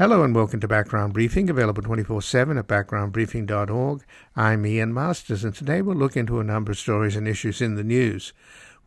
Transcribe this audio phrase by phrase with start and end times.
[0.00, 4.02] Hello and welcome to Background Briefing, available 24 7 at backgroundbriefing.org.
[4.34, 7.74] I'm Ian Masters, and today we'll look into a number of stories and issues in
[7.74, 8.32] the news.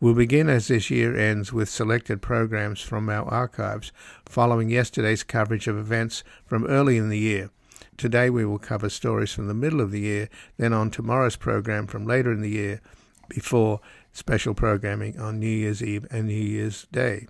[0.00, 3.92] We'll begin as this year ends with selected programs from our archives
[4.26, 7.50] following yesterday's coverage of events from early in the year.
[7.96, 11.86] Today we will cover stories from the middle of the year, then on tomorrow's program
[11.86, 12.80] from later in the year,
[13.28, 13.78] before
[14.12, 17.28] special programming on New Year's Eve and New Year's Day.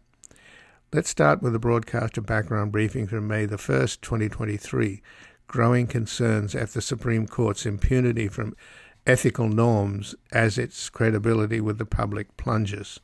[0.95, 5.03] Let's start with a broadcast of background briefing from May the 1st, 2023.
[5.49, 8.55] Growing concerns at the Supreme Court's impunity from
[9.05, 13.01] ethical norms as its credibility with the public plunges.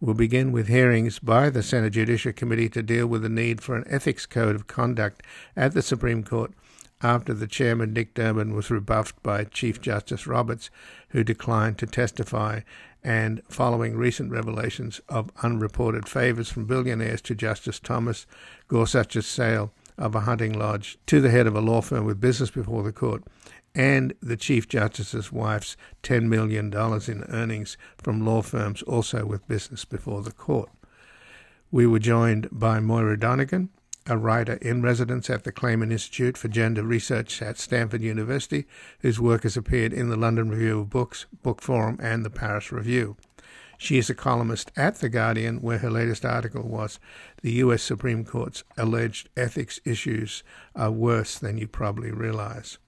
[0.00, 3.76] We'll begin with hearings by the Senate Judiciary Committee to deal with the need for
[3.76, 5.22] an ethics code of conduct
[5.54, 6.54] at the Supreme Court
[7.02, 10.70] after the chairman, Dick Durbin, was rebuffed by Chief Justice Roberts,
[11.10, 12.60] who declined to testify
[13.04, 18.26] and following recent revelations of unreported favors from billionaires to Justice Thomas
[18.66, 22.50] Gorsuch's sale of a hunting lodge to the head of a law firm with business
[22.50, 23.22] before the court,
[23.74, 29.84] and the Chief Justice's wife's $10 million in earnings from law firms also with business
[29.84, 30.70] before the court.
[31.70, 33.68] We were joined by Moira Donegan,
[34.06, 38.66] a writer in residence at the Clayman Institute for Gender Research at Stanford University,
[39.00, 42.70] whose work has appeared in the London Review of Books, Book Forum, and the Paris
[42.70, 43.16] Review.
[43.78, 47.00] She is a columnist at The Guardian, where her latest article was
[47.42, 47.82] The U.S.
[47.82, 50.42] Supreme Court's alleged ethics issues
[50.76, 52.78] are worse than you probably realize.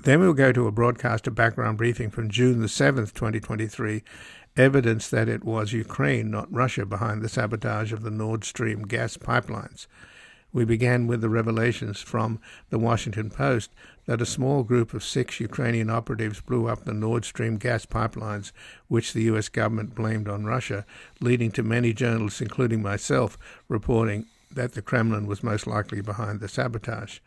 [0.00, 4.02] Then we'll go to a broadcast of background briefing from June the 7th, 2023,
[4.56, 9.16] evidence that it was Ukraine, not Russia, behind the sabotage of the Nord Stream gas
[9.16, 9.86] pipelines.
[10.54, 12.38] We began with the revelations from
[12.70, 13.72] the Washington Post
[14.06, 18.52] that a small group of six Ukrainian operatives blew up the Nord Stream gas pipelines,
[18.86, 19.48] which the U.S.
[19.48, 20.86] government blamed on Russia,
[21.20, 23.36] leading to many journalists, including myself,
[23.68, 27.18] reporting that the Kremlin was most likely behind the sabotage.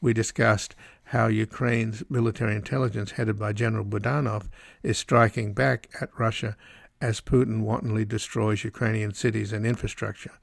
[0.00, 0.76] We discussed
[1.06, 4.48] how Ukraine's military intelligence, headed by General Budanov,
[4.84, 6.56] is striking back at Russia
[7.00, 10.34] as Putin wantonly destroys Ukrainian cities and infrastructure.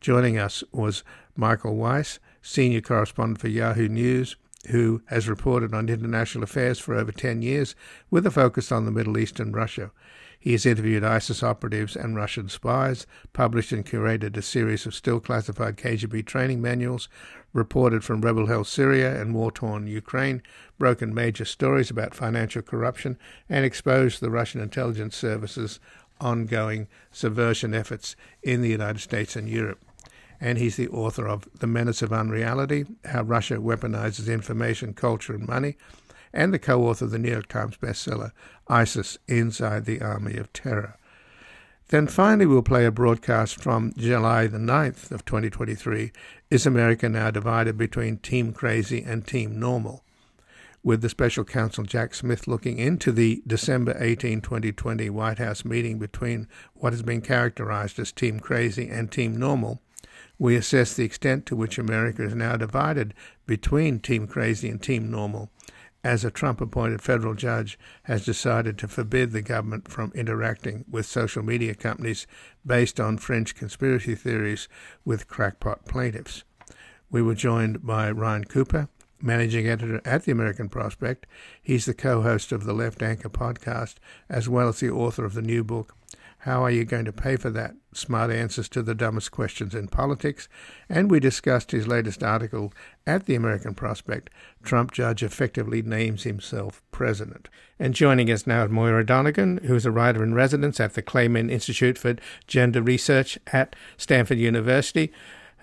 [0.00, 1.02] Joining us was
[1.34, 4.36] Michael Weiss, senior correspondent for Yahoo News,
[4.68, 7.74] who has reported on international affairs for over 10 years
[8.10, 9.90] with a focus on the Middle East and Russia.
[10.38, 15.18] He has interviewed ISIS operatives and Russian spies, published and curated a series of still
[15.18, 17.08] classified KGB training manuals,
[17.52, 20.42] reported from rebel held Syria and war torn Ukraine,
[20.78, 23.18] broken major stories about financial corruption,
[23.48, 25.80] and exposed the Russian intelligence services'
[26.20, 29.85] ongoing subversion efforts in the United States and Europe
[30.40, 35.46] and he's the author of The Menace of Unreality How Russia Weaponizes Information, Culture, and
[35.46, 35.76] Money,
[36.32, 38.32] and the co author of the New York Times bestseller,
[38.68, 40.98] ISIS Inside the Army of Terror.
[41.88, 46.10] Then finally, we'll play a broadcast from July the 9th of 2023
[46.50, 50.02] Is America Now Divided Between Team Crazy and Team Normal?
[50.82, 55.98] With the special counsel Jack Smith looking into the December 18, 2020 White House meeting
[55.98, 59.80] between what has been characterized as Team Crazy and Team Normal
[60.38, 63.14] we assess the extent to which America is now divided
[63.46, 65.50] between Team Crazy and Team Normal,
[66.06, 71.04] as a Trump appointed federal judge has decided to forbid the government from interacting with
[71.04, 72.28] social media companies
[72.64, 74.68] based on French conspiracy theories
[75.04, 76.44] with crackpot plaintiffs.
[77.10, 78.88] We were joined by Ryan Cooper,
[79.20, 81.26] managing editor at the American Prospect.
[81.60, 83.96] He's the co host of the Left Anchor podcast,
[84.28, 85.96] as well as the author of the new book,
[86.46, 87.74] how are you going to pay for that?
[87.92, 90.48] Smart answers to the dumbest questions in politics.
[90.88, 92.72] And we discussed his latest article
[93.04, 94.30] at the American Prospect
[94.62, 97.48] Trump judge effectively names himself president.
[97.80, 101.02] And joining us now is Moira Donegan, who is a writer in residence at the
[101.02, 102.14] Clayman Institute for
[102.46, 105.12] Gender Research at Stanford University.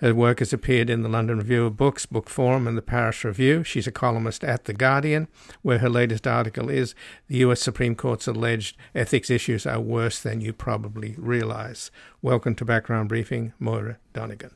[0.04, 3.24] Her work has appeared in the London Review of Books, Book Forum, and the Paris
[3.24, 3.64] Review.
[3.64, 5.28] She's a columnist at The Guardian,
[5.62, 6.94] where her latest article is
[7.26, 7.62] The U.S.
[7.62, 11.90] Supreme Court's alleged ethics issues are worse than you probably realize.
[12.20, 14.50] Welcome to Background Briefing, Moira Donegan.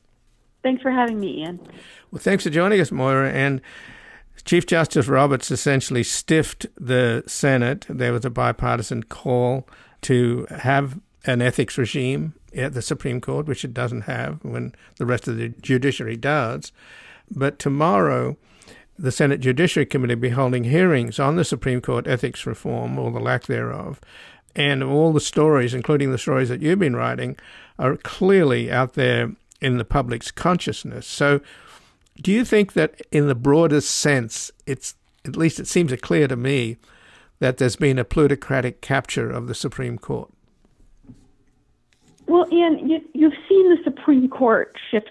[0.62, 1.61] Thanks for having me, Ian.
[2.11, 3.33] Well, thanks for joining us, Moira.
[3.33, 3.62] And
[4.45, 7.87] Chief Justice Roberts essentially stiffed the Senate.
[7.89, 9.67] There was a bipartisan call
[10.03, 15.06] to have an ethics regime at the Supreme Court, which it doesn't have when the
[15.06, 16.73] rest of the judiciary does.
[17.31, 18.37] But tomorrow,
[18.99, 23.11] the Senate Judiciary Committee will be holding hearings on the Supreme Court ethics reform, or
[23.12, 24.00] the lack thereof.
[24.56, 27.37] And all the stories, including the stories that you've been writing,
[27.79, 31.06] are clearly out there in the public's consciousness.
[31.06, 31.41] So,
[32.21, 36.37] do you think that, in the broadest sense, it's at least it seems clear to
[36.37, 36.79] me
[37.39, 40.33] that there's been a plutocratic capture of the Supreme Court?
[42.29, 45.11] Well, Ian, you, you've seen the Supreme Court shift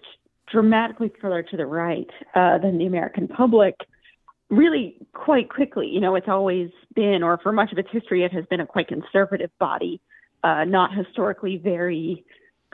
[0.51, 3.75] dramatically further to the right uh, than the American public
[4.49, 5.87] really quite quickly.
[5.87, 8.67] You know, it's always been, or for much of its history, it has been a
[8.67, 9.99] quite conservative body,
[10.43, 12.23] uh, not historically very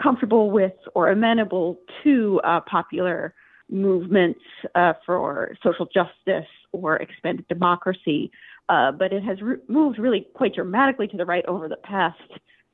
[0.01, 3.34] comfortable with or amenable to uh, popular
[3.72, 4.42] movements
[4.75, 8.30] uh, for social justice or expanded democracy.
[8.69, 12.19] Uh, but it has re- moved really quite dramatically to the right over the past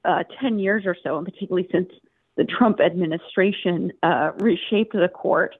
[0.05, 1.89] uh, 10 years or so, and particularly since
[2.37, 5.55] the Trump administration uh, reshaped the court.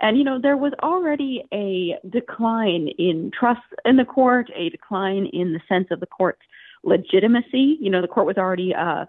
[0.00, 5.26] And, you know, there was already a decline in trust in the court, a decline
[5.32, 6.42] in the sense of the court's
[6.82, 7.78] legitimacy.
[7.80, 9.06] You know, the court was already uh,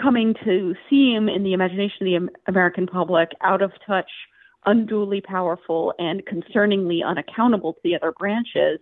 [0.00, 4.10] coming to seem, in the imagination of the American public, out of touch,
[4.66, 8.78] unduly powerful, and concerningly unaccountable to the other branches.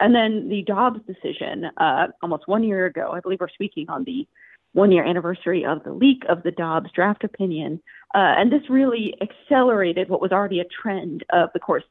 [0.00, 4.04] And then the Dobbs decision, uh, almost one year ago, I believe we're speaking on
[4.04, 4.26] the
[4.76, 7.80] one year anniversary of the leak of the Dobbs draft opinion.
[8.14, 11.86] Uh, and this really accelerated what was already a trend of the court's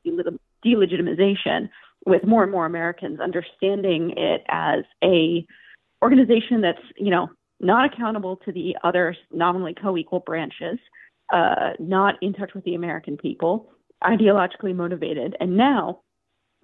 [0.64, 1.70] delegitimization,
[2.06, 5.46] with more and more Americans understanding it as a
[6.04, 7.28] organization that's, you know,
[7.60, 10.78] not accountable to the other nominally co-equal branches,
[11.34, 13.72] uh, not in touch with the American people,
[14.04, 16.02] ideologically motivated, and now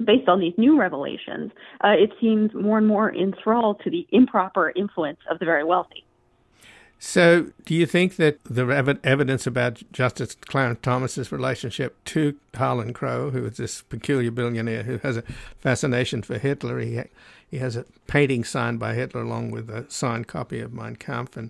[0.06, 1.52] based on these new revelations,
[1.84, 6.06] uh, it seems more and more enthralled to the improper influence of the very wealthy.
[7.04, 12.94] So, do you think that the ev- evidence about Justice Clarence Thomas's relationship to Harlan
[12.94, 15.24] Crow, who is this peculiar billionaire who has a
[15.58, 17.10] fascination for Hitler, he ha-
[17.50, 21.36] he has a painting signed by Hitler along with a signed copy of Mein Kampf,
[21.36, 21.50] and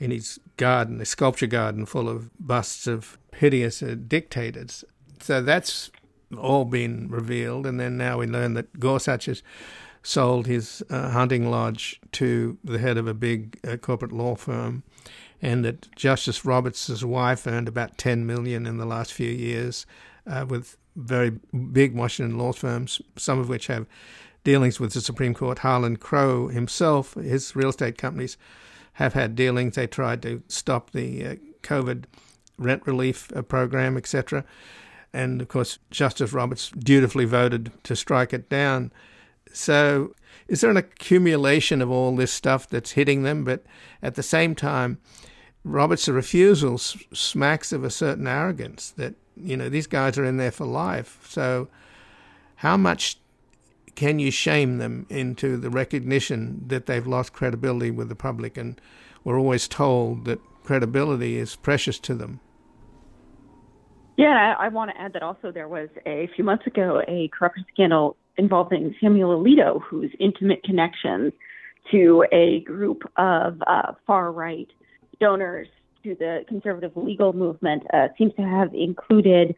[0.00, 4.84] in his garden, a sculpture garden full of busts of hideous uh, dictators.
[5.20, 5.92] So that's
[6.36, 9.40] all been revealed, and then now we learn that Gorsuch has
[10.04, 14.84] sold his uh, hunting lodge to the head of a big uh, corporate law firm,
[15.42, 19.86] and that Justice Roberts' wife earned about ten million in the last few years
[20.26, 21.30] uh, with very
[21.72, 23.86] big Washington law firms, some of which have
[24.44, 25.60] dealings with the Supreme Court.
[25.60, 28.36] Harlan Crow himself, his real estate companies
[28.94, 29.74] have had dealings.
[29.74, 32.04] They tried to stop the uh, COVID
[32.58, 34.44] rent relief uh, program, etc.
[35.12, 38.92] And of course, Justice Roberts dutifully voted to strike it down.
[39.54, 40.14] So,
[40.48, 43.44] is there an accumulation of all this stuff that's hitting them?
[43.44, 43.64] But
[44.02, 44.98] at the same time,
[45.62, 50.50] Roberts' refusal smacks of a certain arrogance that, you know, these guys are in there
[50.50, 51.24] for life.
[51.28, 51.68] So,
[52.56, 53.18] how much
[53.94, 58.56] can you shame them into the recognition that they've lost credibility with the public?
[58.56, 58.80] And
[59.22, 62.40] we're always told that credibility is precious to them.
[64.16, 67.64] Yeah, I, want to add that also there was a few months ago a corruption
[67.72, 71.32] scandal involving Samuel Alito, whose intimate connections
[71.90, 74.68] to a group of uh, far right
[75.20, 75.68] donors
[76.02, 79.54] to the conservative legal movement uh, seems to have included,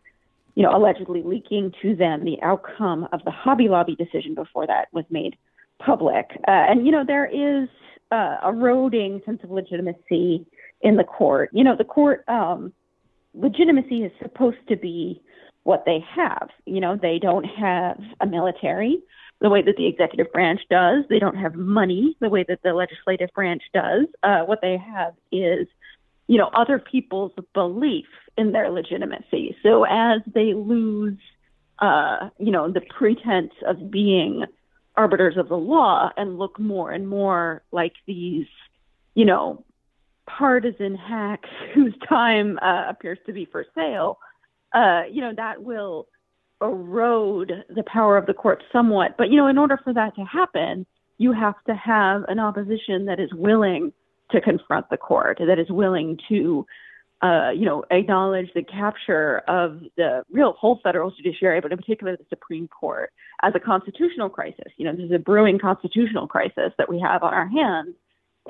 [0.55, 4.88] you know, allegedly leaking to them the outcome of the Hobby Lobby decision before that
[4.93, 5.37] was made
[5.78, 6.26] public.
[6.49, 7.69] Uh, and, you know, there is
[8.11, 10.46] uh, eroding sense of legitimacy
[10.81, 11.50] in the court.
[11.52, 12.73] You know, the court um,
[13.34, 15.20] legitimacy is supposed to be
[15.66, 16.48] what they have.
[16.64, 19.02] You know, they don't have a military
[19.40, 21.04] the way that the executive branch does.
[21.11, 24.06] They don't have money the way that the legislative branch does.
[24.23, 25.66] Uh, what they have is,
[26.28, 28.06] you know, other people's belief
[28.38, 29.56] in their legitimacy.
[29.64, 31.18] So as they lose,
[31.80, 34.44] uh, you know, the pretense of being
[34.96, 38.46] arbiters of the law and look more and more like these,
[39.14, 39.64] you know,
[40.28, 44.18] partisan hacks whose time uh, appears to be for sale,
[44.76, 46.06] uh, you know, that will
[46.61, 49.16] erode the power of the court somewhat.
[49.16, 50.87] But, you know, in order for that to happen,
[51.18, 53.92] you have to have an opposition that is willing
[54.33, 56.66] to confront the court, that is willing to,
[57.23, 62.14] uh, you know, acknowledge the capture of the real whole federal judiciary, but in particular
[62.16, 63.11] the Supreme Court,
[63.42, 64.73] as a constitutional crisis.
[64.76, 67.95] You know, there's a brewing constitutional crisis that we have on our hands.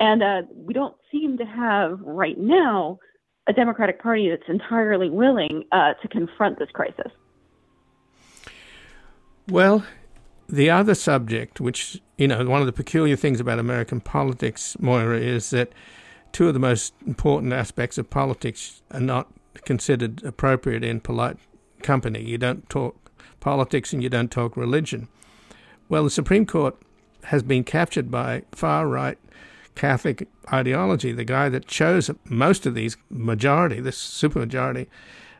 [0.00, 2.98] And uh, we don't seem to have right now
[3.46, 7.12] a Democratic Party that's entirely willing uh, to confront this crisis.
[9.48, 9.84] Well,
[10.48, 15.18] the other subject, which, you know, one of the peculiar things about American politics, Moira,
[15.18, 15.72] is that
[16.32, 19.28] two of the most important aspects of politics are not
[19.64, 21.36] considered appropriate in polite
[21.82, 22.22] company.
[22.22, 23.10] You don't talk
[23.40, 25.08] politics and you don't talk religion.
[25.88, 26.76] Well, the Supreme Court
[27.24, 29.18] has been captured by far right
[29.76, 31.12] Catholic ideology.
[31.12, 34.88] The guy that chose most of these majority, this supermajority,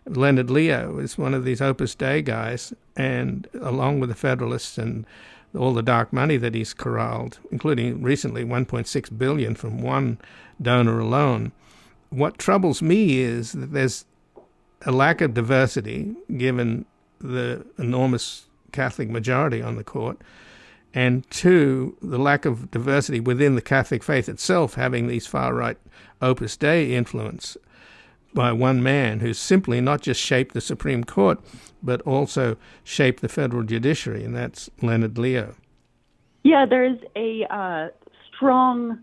[0.06, 5.04] Leonard Leo, is one of these Opus Dei guys, and along with the Federalists and
[5.56, 10.18] all the dark money that he's corralled, including recently 1.6 billion from one
[10.60, 11.50] donor alone.
[12.10, 14.04] What troubles me is that there's
[14.82, 16.84] a lack of diversity, given
[17.18, 20.18] the enormous Catholic majority on the court,
[20.96, 25.76] and two, the lack of diversity within the Catholic faith itself, having these far right
[26.22, 27.58] Opus Dei influence
[28.32, 31.38] by one man who's simply not just shaped the Supreme Court,
[31.82, 35.54] but also shaped the federal judiciary, and that's Leonard Leo.
[36.44, 37.88] Yeah, there's a uh,
[38.34, 39.00] strong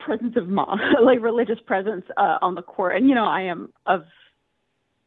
[0.00, 3.70] presence of ma- like religious presence uh, on the court, and you know, I am
[3.84, 4.04] of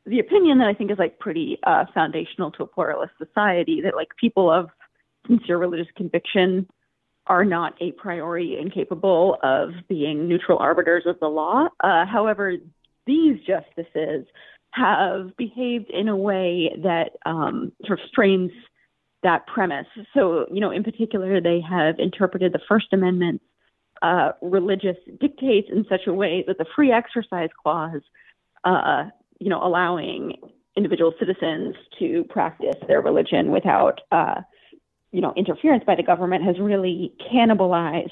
[0.05, 3.95] the opinion that I think is like pretty uh, foundational to a pluralist society that
[3.95, 4.69] like people of
[5.27, 6.67] sincere religious conviction
[7.27, 11.67] are not a priori incapable of being neutral arbiters of the law.
[11.83, 12.53] Uh, however,
[13.07, 14.25] these justices
[14.71, 18.51] have behaved in a way that um, sort of strains
[19.23, 19.87] that premise.
[20.13, 23.41] So, you know, in particular, they have interpreted the First Amendment
[24.01, 28.01] uh, religious dictates in such a way that the free exercise clause,
[28.65, 29.05] uh,
[29.39, 30.33] you know, allowing
[30.75, 34.41] individual citizens to practice their religion without, uh,
[35.15, 38.09] you know, interference by the government has really cannibalized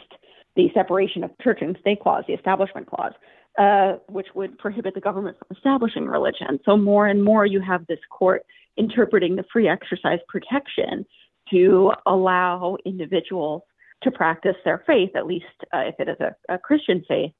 [0.55, 3.11] the separation of church and state clause, the establishment clause,
[3.59, 6.59] uh, which would prohibit the government from establishing religion.
[6.63, 8.45] So more and more you have this court
[8.77, 11.05] interpreting the free exercise protection
[11.51, 13.63] to allow individuals
[14.03, 17.31] to practice their faith, at least uh, if it is a, a Christian faith,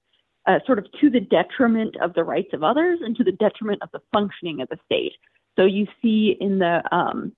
[0.46, 3.82] uh, sort of to the detriment of the rights of others and to the detriment
[3.82, 5.13] of the functioning of the state.
[5.58, 7.32] So you see in the um,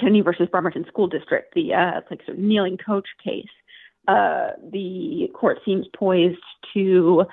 [0.00, 3.44] Kennedy versus Bremerton School District, the uh, like sort of kneeling coach case,
[4.08, 6.38] uh, the court seems poised
[6.74, 7.24] to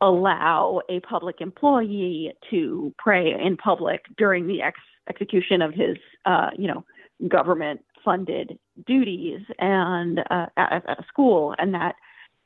[0.00, 4.78] allow a public employee to pray in public during the ex-
[5.08, 6.84] execution of his, uh, you know,
[7.28, 11.94] government funded duties and uh, at, at, a school, and that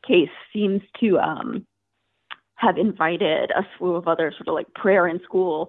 [0.07, 1.67] case seems to um,
[2.55, 5.69] have invited a slew of other sort of like prayer in school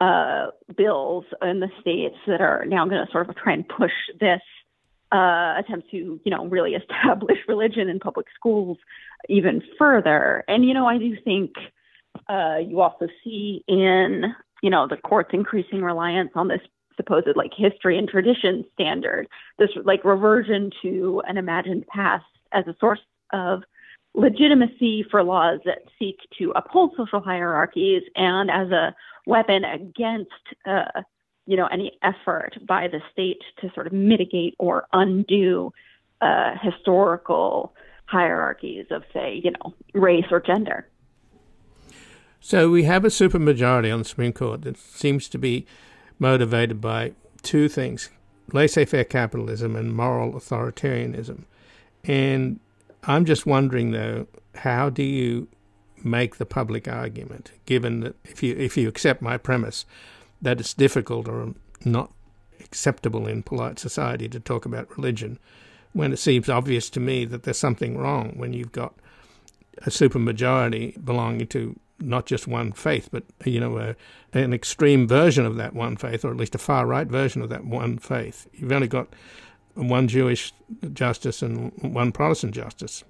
[0.00, 3.92] uh, bills in the states that are now going to sort of try and push
[4.20, 4.40] this
[5.10, 8.78] uh, attempt to, you know, really establish religion in public schools
[9.28, 10.44] even further.
[10.48, 11.52] And you know, I do think
[12.28, 16.60] uh, you also see in, you know, the court's increasing reliance on this
[16.96, 19.28] supposed like history and tradition standard,
[19.58, 23.00] this like reversion to an imagined past as a source
[23.32, 23.62] of
[24.14, 28.94] legitimacy for laws that seek to uphold social hierarchies and as a
[29.28, 30.30] weapon against
[30.66, 31.02] uh,
[31.46, 35.72] you know any effort by the state to sort of mitigate or undo
[36.20, 37.74] uh, historical
[38.06, 40.88] hierarchies of say you know race or gender.
[42.40, 45.66] So we have a supermajority on the Supreme Court that seems to be
[46.18, 48.10] motivated by two things
[48.52, 51.42] laissez faire capitalism and moral authoritarianism.
[52.04, 52.60] And
[53.04, 55.48] I'm just wondering, though, how do you
[56.04, 59.84] make the public argument, given that if you, if you accept my premise
[60.40, 62.12] that it's difficult or not
[62.60, 65.38] acceptable in polite society to talk about religion,
[65.92, 68.94] when it seems obvious to me that there's something wrong when you've got
[69.78, 73.96] a supermajority belonging to not just one faith, but you know, a,
[74.32, 77.48] an extreme version of that one faith, or at least a far right version of
[77.48, 78.46] that one faith.
[78.52, 79.08] You've only got
[79.74, 80.52] one Jewish
[80.92, 83.04] justice and one Protestant justice.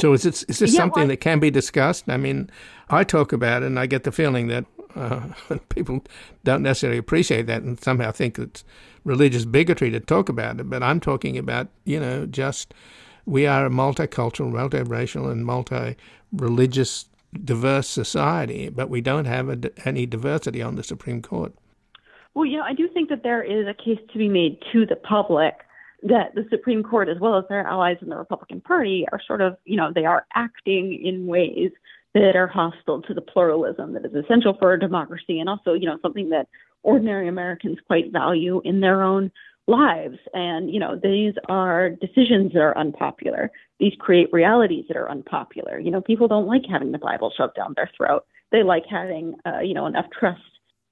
[0.00, 2.08] So is this, is this yeah, something well, that can be discussed?
[2.08, 2.50] I mean,
[2.88, 4.64] I talk about it, and I get the feeling that
[4.94, 5.28] uh,
[5.68, 6.04] people
[6.44, 8.64] don't necessarily appreciate that, and somehow think it's
[9.04, 10.68] religious bigotry to talk about it.
[10.70, 12.74] But I'm talking about, you know, just
[13.26, 17.06] we are a multicultural, multiracial, and multi-religious
[17.44, 21.54] diverse society, but we don't have a, any diversity on the Supreme Court.
[22.34, 24.86] Well, you know, I do think that there is a case to be made to
[24.86, 25.54] the public
[26.02, 29.40] that the Supreme Court, as well as their allies in the Republican Party, are sort
[29.40, 31.70] of, you know, they are acting in ways
[32.14, 35.86] that are hostile to the pluralism that is essential for a democracy and also, you
[35.86, 36.48] know, something that
[36.82, 39.30] ordinary Americans quite value in their own
[39.66, 40.18] lives.
[40.34, 43.50] And, you know, these are decisions that are unpopular.
[43.78, 45.78] These create realities that are unpopular.
[45.78, 48.24] You know, people don't like having the Bible shoved down their throat.
[48.50, 50.40] They like having, uh, you know, enough trust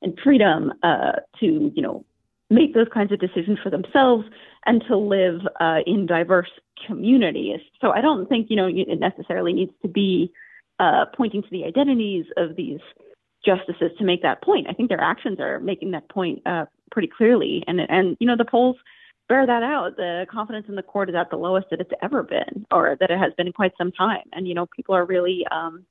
[0.02, 2.04] and freedom uh, to, you know,
[2.50, 4.24] make those kinds of decisions for themselves
[4.68, 6.50] and to live uh, in diverse
[6.86, 7.60] communities.
[7.80, 10.30] So I don't think, you know, it necessarily needs to be
[10.78, 12.78] uh, pointing to the identities of these
[13.44, 14.66] justices to make that point.
[14.68, 18.36] I think their actions are making that point uh, pretty clearly, and and you know
[18.36, 18.76] the polls
[19.28, 19.96] bear that out.
[19.96, 23.10] The confidence in the court is at the lowest that it's ever been, or that
[23.10, 24.24] it has been in quite some time.
[24.32, 25.84] And you know people are really um,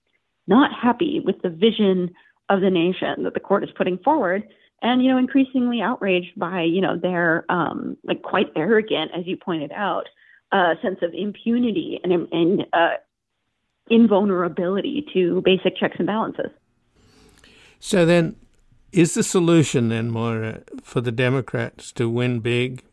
[0.45, 2.11] not happy with the vision
[2.49, 4.43] of the nation that the court is putting forward,
[4.81, 9.37] and you know increasingly outraged by you know their um, like quite arrogant, as you
[9.37, 10.05] pointed out,
[10.51, 12.95] uh, sense of impunity and and uh,
[13.89, 16.51] invulnerability to basic checks and balances.
[17.79, 18.35] So then,
[18.91, 22.83] is the solution then, Moira, for the Democrats to win big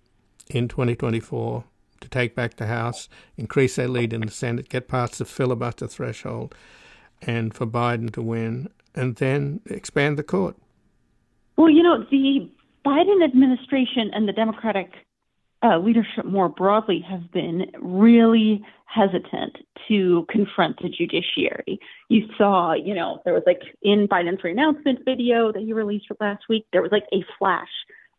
[0.49, 1.65] in 2024,
[2.01, 5.87] to take back the House, increase their lead in the Senate, get past the filibuster
[5.87, 6.55] threshold,
[7.23, 10.57] and for Biden to win, and then expand the court?
[11.57, 12.51] Well, you know, the
[12.85, 14.91] Biden administration and the Democratic
[15.63, 19.57] uh, leadership more broadly have been really hesitant
[19.89, 21.81] to confront the judiciary.
[22.09, 26.45] You saw, you know, there was like in Biden's renouncement video that he released last
[26.49, 27.71] week, there was like a flash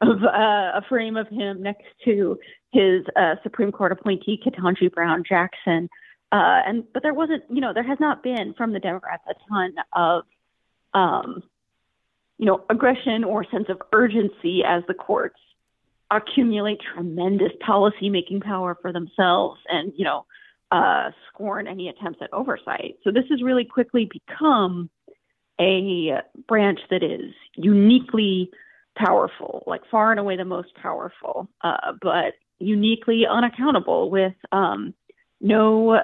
[0.02, 2.38] of uh, a frame of him next to
[2.72, 5.88] his uh, Supreme Court appointee, Ketanji Brown Jackson.
[6.32, 9.34] Uh, and but there wasn't, you know, there has not been from the Democrats a
[9.50, 10.24] ton of,
[10.94, 11.44] um,
[12.38, 15.40] you know, aggression or sense of urgency as the courts
[16.12, 20.26] accumulate tremendous policy making power for themselves and, you know,
[20.72, 22.98] uh, scorn any attempts at oversight.
[23.04, 24.90] So this has really quickly become
[25.60, 28.52] a branch that is uniquely
[28.98, 34.94] powerful, like far and away the most powerful, uh, but uniquely unaccountable with um,
[35.42, 36.02] no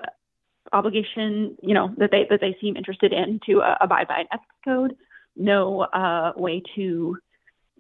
[0.74, 4.28] obligation, you know, that they that they seem interested in to uh, abide by an
[4.32, 4.96] ethics code,
[5.36, 7.18] no uh, way to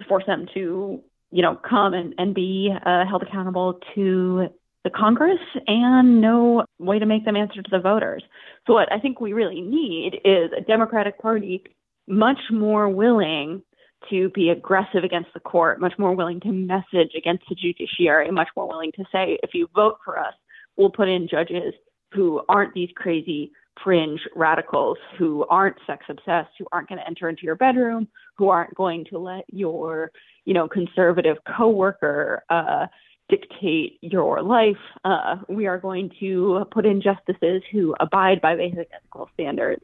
[0.07, 4.47] force them to you know, come and, and be uh, held accountable to
[4.83, 8.23] the Congress and no way to make them answer to the voters.
[8.67, 11.63] So, what I think we really need is a Democratic Party
[12.07, 13.61] much more willing
[14.09, 18.49] to be aggressive against the court, much more willing to message against the judiciary, much
[18.57, 20.33] more willing to say, if you vote for us,
[20.75, 21.73] we'll put in judges
[22.11, 23.51] who aren't these crazy
[23.83, 28.49] fringe radicals, who aren't sex obsessed, who aren't going to enter into your bedroom, who
[28.49, 30.11] aren't going to let your
[30.45, 32.87] you know, conservative coworker uh,
[33.29, 34.77] dictate your life.
[35.05, 39.83] Uh, we are going to put in justices who abide by basic ethical standards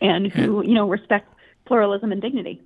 [0.00, 1.32] and who, you know, respect
[1.66, 2.62] pluralism and dignity.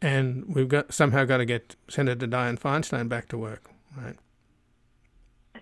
[0.00, 4.16] And we've got somehow got to get Senator Dianne Feinstein back to work, right?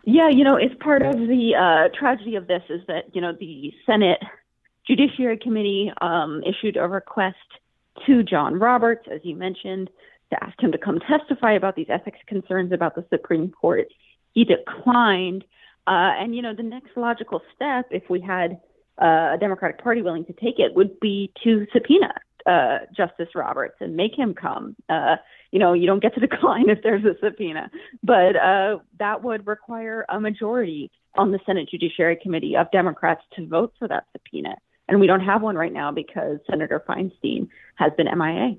[0.05, 3.33] Yeah, you know, it's part of the uh, tragedy of this is that you know
[3.39, 4.19] the Senate
[4.87, 7.37] Judiciary Committee um, issued a request
[8.07, 9.91] to John Roberts, as you mentioned,
[10.31, 13.89] to ask him to come testify about these ethics concerns about the Supreme Court.
[14.33, 15.45] He declined.
[15.87, 18.61] Uh, and, you know, the next logical step, if we had
[19.01, 22.13] uh, a Democratic Party willing to take it, would be to subpoena
[22.47, 24.77] uh, Justice Roberts and make him come.
[24.89, 25.17] Uh,
[25.51, 27.71] you know, you don't get to decline if there's a subpoena,
[28.03, 33.47] but uh, that would require a majority on the Senate Judiciary Committee of Democrats to
[33.47, 34.57] vote for that subpoena.
[34.89, 38.57] And we don't have one right now because Senator Feinstein has been MIA.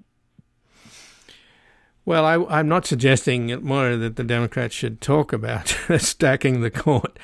[2.03, 5.67] Well, I, am not suggesting more that the Democrats should talk about
[5.97, 7.19] stacking the court.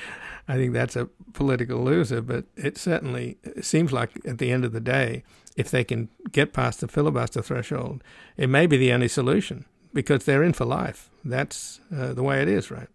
[0.47, 4.71] I think that's a political loser, but it certainly seems like at the end of
[4.71, 5.23] the day,
[5.57, 8.03] if they can get past the filibuster threshold,
[8.37, 11.09] it may be the only solution because they're in for life.
[11.25, 12.87] That's uh, the way it is, right?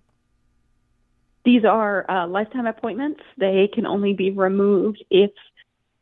[1.45, 3.21] These are uh, lifetime appointments.
[3.37, 5.33] They can only be removed if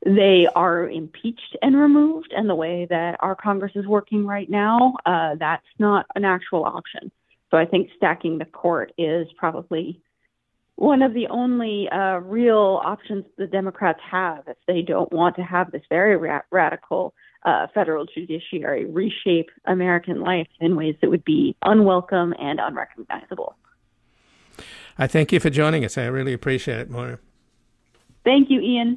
[0.04, 2.32] they are impeached and removed.
[2.36, 6.64] And the way that our Congress is working right now, uh, that's not an actual
[6.64, 7.10] option.
[7.50, 10.00] So I think stacking the court is probably
[10.80, 15.42] one of the only uh, real options the Democrats have if they don't want to
[15.42, 17.12] have this very ra- radical
[17.44, 23.56] uh, federal judiciary reshape American life in ways that would be unwelcome and unrecognizable.
[24.96, 25.98] I thank you for joining us.
[25.98, 27.18] I really appreciate it, Moira.
[28.24, 28.96] Thank you, Ian.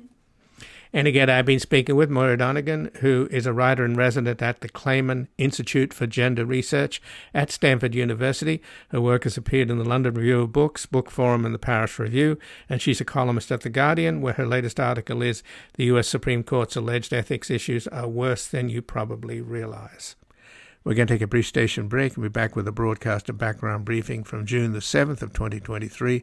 [0.96, 4.62] And again, I've been speaking with Moira Donegan, who is a writer in resident at
[4.62, 7.02] the Clayman Institute for Gender Research
[7.34, 8.62] at Stanford University.
[8.90, 11.98] Her work has appeared in the London Review of Books, Book Forum, and the Paris
[11.98, 12.38] Review,
[12.70, 15.42] and she's a columnist at The Guardian, where her latest article is
[15.78, 20.16] The US Supreme Court's alleged ethics issues are worse than you probably realize.
[20.84, 23.38] We're going to take a brief station break and be back with a broadcast of
[23.38, 26.22] background briefing from June the 7th of 2023,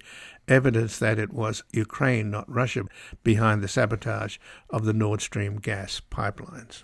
[0.49, 2.85] evidence that it was Ukraine, not Russia,
[3.25, 4.37] behind the sabotage
[4.69, 6.83] of the Nord Stream gas pipelines.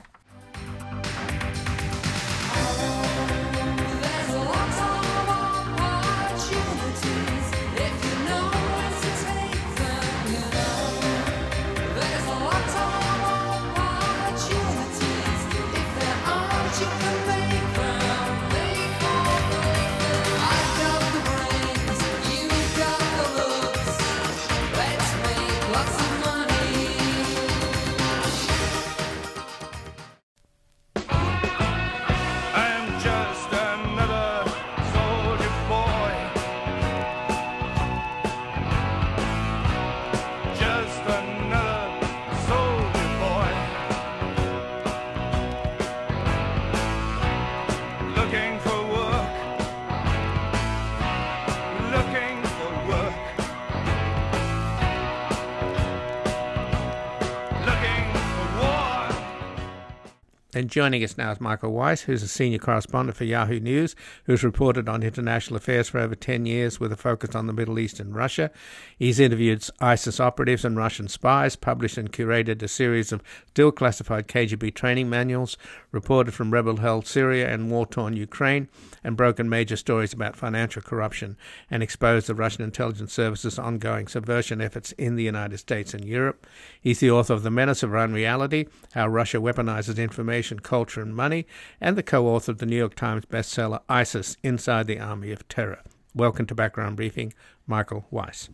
[60.56, 64.42] And joining us now is Michael Weiss, who's a senior correspondent for Yahoo News, who's
[64.42, 68.00] reported on international affairs for over 10 years with a focus on the Middle East
[68.00, 68.50] and Russia.
[68.98, 74.28] He's interviewed ISIS operatives and Russian spies, published and curated a series of still classified
[74.28, 75.58] KGB training manuals,
[75.92, 78.70] reported from rebel held Syria and war torn Ukraine,
[79.04, 81.36] and broken major stories about financial corruption
[81.70, 86.46] and exposed the Russian intelligence service's ongoing subversion efforts in the United States and Europe.
[86.80, 91.46] He's the author of The Menace of Unreality How Russia Weaponizes Information Culture, and Money,
[91.80, 95.46] and the co author of the New York Times bestseller ISIS Inside the Army of
[95.48, 95.82] Terror.
[96.14, 97.32] Welcome to Background Briefing,
[97.66, 98.48] Michael Weiss.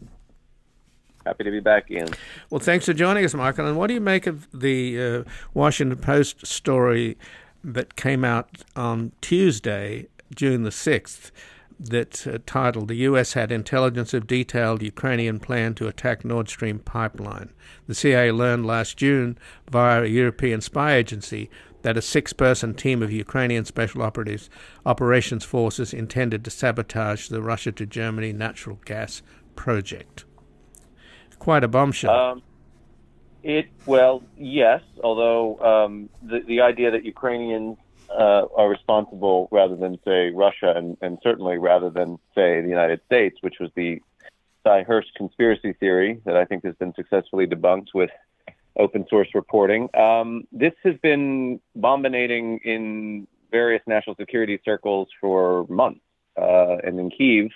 [1.24, 2.08] Happy to be back, Ian.
[2.50, 3.66] Well, thanks for joining us, Michael.
[3.66, 7.16] And what do you make of the uh, Washington Post story
[7.62, 11.30] that came out on Tuesday, June the 6th,
[11.78, 13.32] that uh, titled The U.S.
[13.34, 17.52] Had Intelligence of Detailed Ukrainian Plan to Attack Nord Stream Pipeline?
[17.86, 19.38] The CIA learned last June
[19.70, 21.50] via a European spy agency
[21.82, 24.48] that a six person team of Ukrainian special operatives
[24.86, 29.22] operations forces intended to sabotage the Russia to Germany natural gas
[29.56, 30.24] project.
[31.38, 32.10] Quite a bombshell.
[32.10, 32.42] Um,
[33.42, 34.80] it well, yes.
[35.02, 37.76] Although um, the the idea that Ukrainians
[38.08, 43.00] uh, are responsible rather than say Russia, and, and certainly rather than say the United
[43.06, 44.00] States, which was the
[44.64, 48.10] Sy Hersh conspiracy theory that I think has been successfully debunked with
[48.76, 49.88] open source reporting.
[49.94, 56.00] Um, this has been bombinating in various national security circles for months.
[56.40, 57.50] Uh, and in Kiev,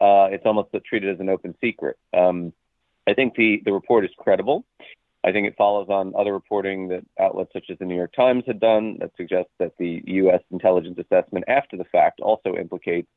[0.00, 1.96] uh, it's almost treated as an open secret.
[2.16, 2.52] Um,
[3.06, 4.64] I think the, the report is credible.
[5.24, 8.44] I think it follows on other reporting that outlets such as the New York Times
[8.46, 10.42] had done that suggests that the U.S.
[10.50, 13.08] intelligence assessment after the fact also implicates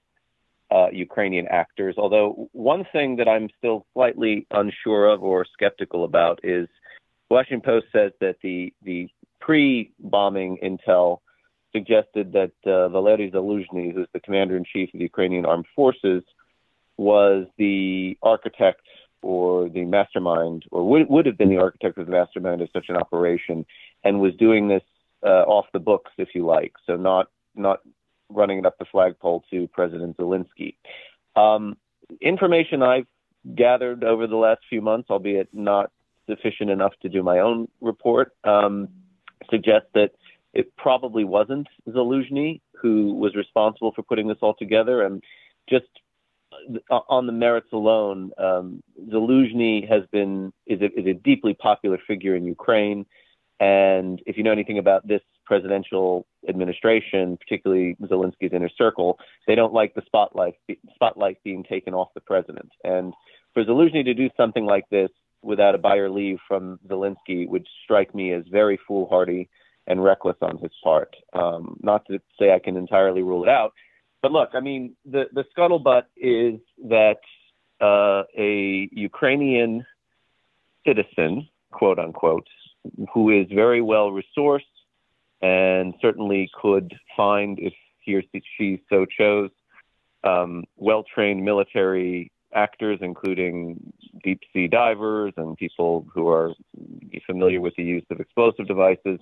[0.72, 1.96] uh, Ukrainian actors.
[1.98, 6.68] Although one thing that I'm still slightly unsure of or skeptical about is
[7.30, 9.10] Washington Post says that the the
[9.40, 11.20] pre-bombing intel
[11.74, 16.24] suggested that uh, Valery Zaluzhny, who's the commander in chief of the Ukrainian armed forces,
[16.98, 18.82] was the architect
[19.22, 22.86] or the mastermind, or would, would have been the architect of the mastermind of such
[22.90, 23.66] an operation,
[24.04, 24.84] and was doing this
[25.24, 26.74] uh, off the books, if you like.
[26.86, 27.80] So not not
[28.30, 30.76] running it up the flagpole to President Zelensky.
[31.36, 31.78] Um,
[32.22, 33.08] information I've
[33.56, 35.92] gathered over the last few months, albeit not
[36.30, 38.90] sufficient enough to do my own report, um,
[39.50, 40.12] suggests that
[40.54, 45.04] it probably wasn't Zaluzhny who was responsible for putting this all together.
[45.04, 45.24] And
[45.70, 45.86] just
[46.90, 52.00] uh, on the merits alone, um, Zaluzhny has been is a, is a deeply popular
[52.08, 53.06] figure in Ukraine.
[53.60, 59.74] And if you know anything about this presidential administration, particularly Zelensky's inner circle, they don't
[59.74, 60.56] like the spotlight
[60.94, 62.72] spotlight being taken off the president.
[62.84, 63.14] And
[63.54, 65.10] for Zelensky to do something like this
[65.48, 69.50] without a buyer leave from Zelensky would strike me as very foolhardy
[69.88, 71.16] and reckless on his part.
[71.32, 73.72] Um, not to say I can entirely rule it out,
[74.22, 77.22] but look, I mean, the the scuttlebutt is that
[77.80, 79.86] uh, a Ukrainian
[80.86, 82.48] citizen, quote unquote,
[83.14, 84.76] who is very well resourced
[85.42, 88.24] and certainly could find, if he or
[88.58, 89.52] she so chose,
[90.24, 96.54] um, well trained military actors, including deep sea divers and people who are
[97.26, 99.20] familiar with the use of explosive devices,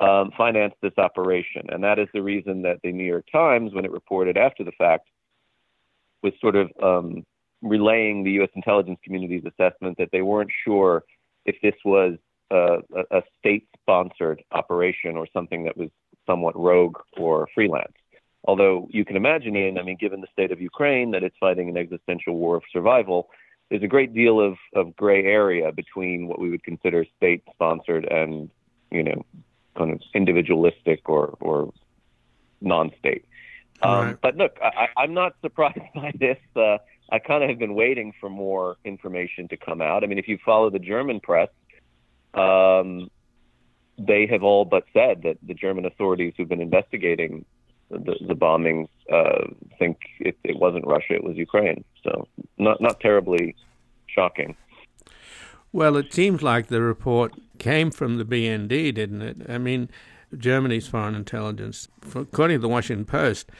[0.00, 1.66] um, financed this operation.
[1.70, 4.72] And that is the reason that the New York Times, when it reported after the
[4.72, 5.08] fact,
[6.22, 7.24] was sort of um,
[7.62, 8.50] relaying the U.S.
[8.54, 11.04] intelligence community's assessment that they weren't sure
[11.44, 12.16] if this was
[12.50, 12.78] a,
[13.10, 15.90] a state sponsored operation or something that was
[16.26, 17.92] somewhat rogue or freelance.
[18.44, 21.68] Although you can imagine, Ian, I mean, given the state of Ukraine, that it's fighting
[21.68, 23.28] an existential war of survival,
[23.70, 28.04] there's a great deal of, of gray area between what we would consider state sponsored
[28.04, 28.50] and,
[28.90, 29.24] you know,
[29.76, 31.72] kind of individualistic or, or
[32.60, 33.24] non state.
[33.82, 34.16] Um, right.
[34.20, 36.38] But look, I, I'm not surprised by this.
[36.54, 36.78] Uh,
[37.12, 40.02] I kind of have been waiting for more information to come out.
[40.02, 41.48] I mean, if you follow the German press,
[42.34, 43.08] um,
[43.98, 47.44] they have all but said that the German authorities who've been investigating
[47.90, 49.46] the, the bombings uh,
[49.78, 51.84] think it, it wasn't Russia, it was Ukraine.
[52.02, 52.26] So
[52.58, 53.54] not not terribly
[54.06, 54.56] shocking.
[55.72, 59.36] Well, it seems like the report came from the BND, didn't it?
[59.48, 59.88] I mean,
[60.36, 63.50] Germany's foreign intelligence, according to the Washington Post,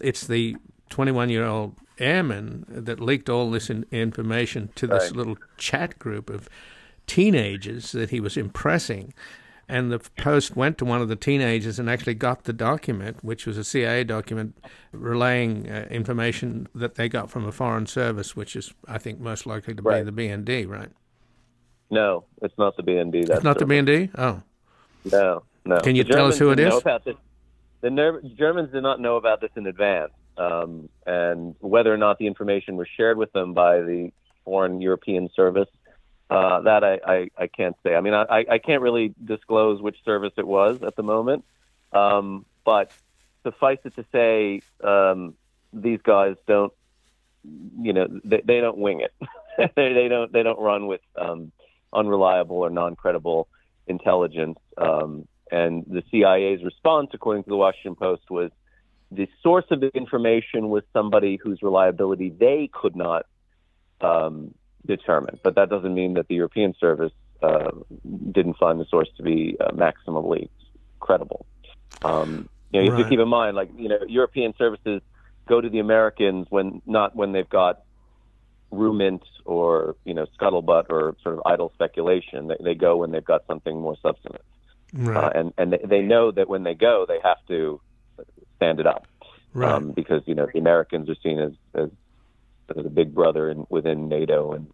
[0.00, 0.56] it's the
[0.88, 5.16] 21 year old airman that leaked all this in, information to this right.
[5.16, 6.48] little chat group of
[7.06, 9.12] teenagers that he was impressing.
[9.70, 13.46] And the Post went to one of the teenagers and actually got the document, which
[13.46, 14.58] was a CIA document
[14.90, 19.46] relaying uh, information that they got from a foreign service, which is, I think, most
[19.46, 20.04] likely to right.
[20.04, 20.90] be the BND, right?
[21.88, 23.26] No, it's not the BND.
[23.26, 24.10] That's it's not the BND.
[24.18, 24.42] Oh,
[25.12, 25.44] no.
[25.64, 25.78] no.
[25.78, 26.82] Can you The tell us who it is?
[27.80, 32.18] The Ner- Germans did not know about this in advance, um, and whether or not
[32.18, 34.10] the information was shared with them by the
[34.44, 35.68] Foreign European Service,
[36.30, 37.94] uh, that I, I, I can't say.
[37.94, 41.44] I mean, I, I can't really disclose which service it was at the moment,
[41.92, 42.92] um, but
[43.42, 45.34] suffice it to say, um,
[45.72, 46.72] these guys don't,
[47.80, 49.12] you know, they, they don't wing it.
[49.76, 51.50] they, they don't they don't run with um,
[51.92, 53.48] unreliable or non-credible
[53.86, 54.58] intelligence.
[54.78, 58.50] Um, and the CIA's response, according to the Washington Post, was
[59.10, 63.26] the source of the information was somebody whose reliability they could not
[64.00, 64.54] um,
[64.86, 65.38] determine.
[65.42, 67.12] But that doesn't mean that the European service
[67.42, 67.70] uh,
[68.32, 70.48] didn't find the source to be uh, maximally
[70.98, 71.46] credible.
[72.02, 75.02] Um, you know, you have to keep in mind, like you know, European services
[75.48, 77.82] go to the Americans when not when they've got
[78.72, 82.48] rumint or you know scuttlebutt or sort of idle speculation.
[82.48, 84.42] They, they go when they've got something more substantive,
[84.92, 85.24] Right.
[85.24, 87.80] uh, and and they, they know that when they go, they have to
[88.56, 89.06] stand it up
[89.52, 89.72] right.
[89.72, 91.90] um, because you know the Americans are seen as as,
[92.76, 94.66] as a big brother in, within NATO and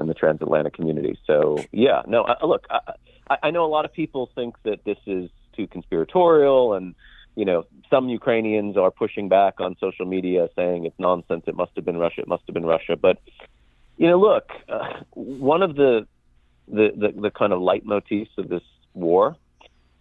[0.00, 1.18] and the transatlantic community.
[1.26, 4.96] So yeah, no, I, look, I, I know a lot of people think that this
[5.06, 6.94] is too conspiratorial, and
[7.36, 11.44] you know some Ukrainians are pushing back on social media saying it's nonsense.
[11.46, 12.22] It must have been Russia.
[12.22, 12.96] It must have been Russia.
[12.96, 13.18] But
[13.98, 16.06] you know, look, uh, one of the
[16.66, 18.62] the, the the kind of leitmotifs of this
[18.94, 19.36] war.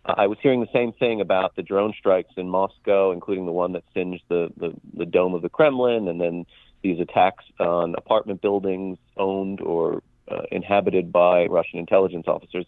[0.05, 3.73] I was hearing the same thing about the drone strikes in Moscow, including the one
[3.73, 6.45] that singed the, the, the dome of the Kremlin, and then
[6.81, 12.65] these attacks on apartment buildings owned or uh, inhabited by Russian intelligence officers.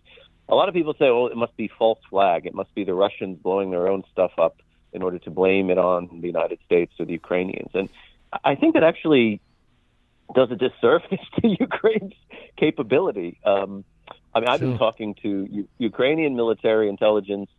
[0.50, 2.46] A lot of people say, "Well, it must be false flag.
[2.46, 4.56] It must be the Russians blowing their own stuff up
[4.94, 7.90] in order to blame it on the United States or the Ukrainians." And
[8.44, 9.40] I think that actually
[10.34, 12.14] does a disservice to Ukraine's
[12.58, 13.40] capability.
[13.46, 13.84] Um,
[14.34, 14.70] I mean, I've Sure.
[14.70, 17.50] been talking to U- Ukrainian military intelligence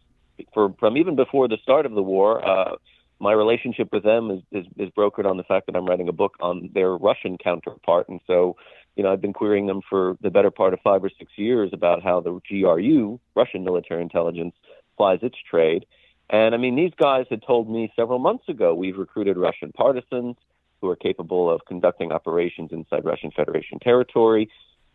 [0.54, 2.44] for from even before the start of the war.
[2.44, 2.76] Uh,
[3.22, 6.12] my relationship with them is, is is brokered on the fact that I'm writing a
[6.12, 8.56] book on their Russian counterpart, and so
[8.96, 11.70] you know I've been querying them for the better part of five or six years
[11.72, 14.54] about how the GRU, Russian military intelligence,
[14.96, 15.86] plies its trade.
[16.30, 20.36] And I mean, these guys had told me several months ago we've recruited Russian partisans
[20.80, 24.50] who are capable of conducting operations inside Russian Federation territory.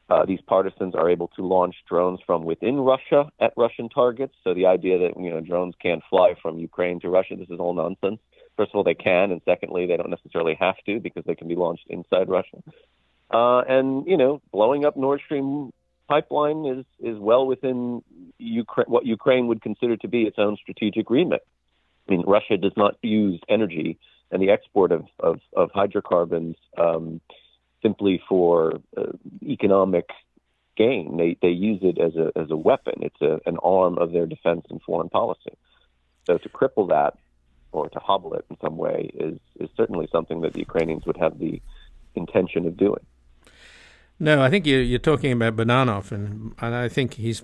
[0.09, 4.33] Uh, these partisans are able to launch drones from within Russia at Russian targets.
[4.43, 7.59] So the idea that you know drones can't fly from Ukraine to Russia, this is
[7.59, 8.19] all nonsense.
[8.55, 11.47] First of all, they can, and secondly, they don't necessarily have to because they can
[11.47, 12.63] be launched inside Russia.
[13.29, 15.73] Uh, and you know, blowing up Nord Stream
[16.07, 18.01] pipeline is is well within
[18.37, 21.45] Ukraine, what Ukraine would consider to be its own strategic remit.
[22.07, 23.99] I mean, Russia does not use energy
[24.31, 27.19] and the export of of, of hydrocarbons um,
[27.87, 30.07] simply for uh, economic
[30.75, 31.17] gain.
[31.17, 32.95] They they use it as a as a weapon.
[33.07, 35.55] It's a, an arm of their defense and foreign policy.
[36.25, 37.13] So to cripple that
[37.71, 41.17] or to hobble it in some way is is certainly something that the Ukrainians would
[41.17, 41.61] have the
[42.15, 43.05] intention of doing.
[44.19, 46.25] No, I think you, you're talking about Budanov, and,
[46.59, 47.43] and I think he's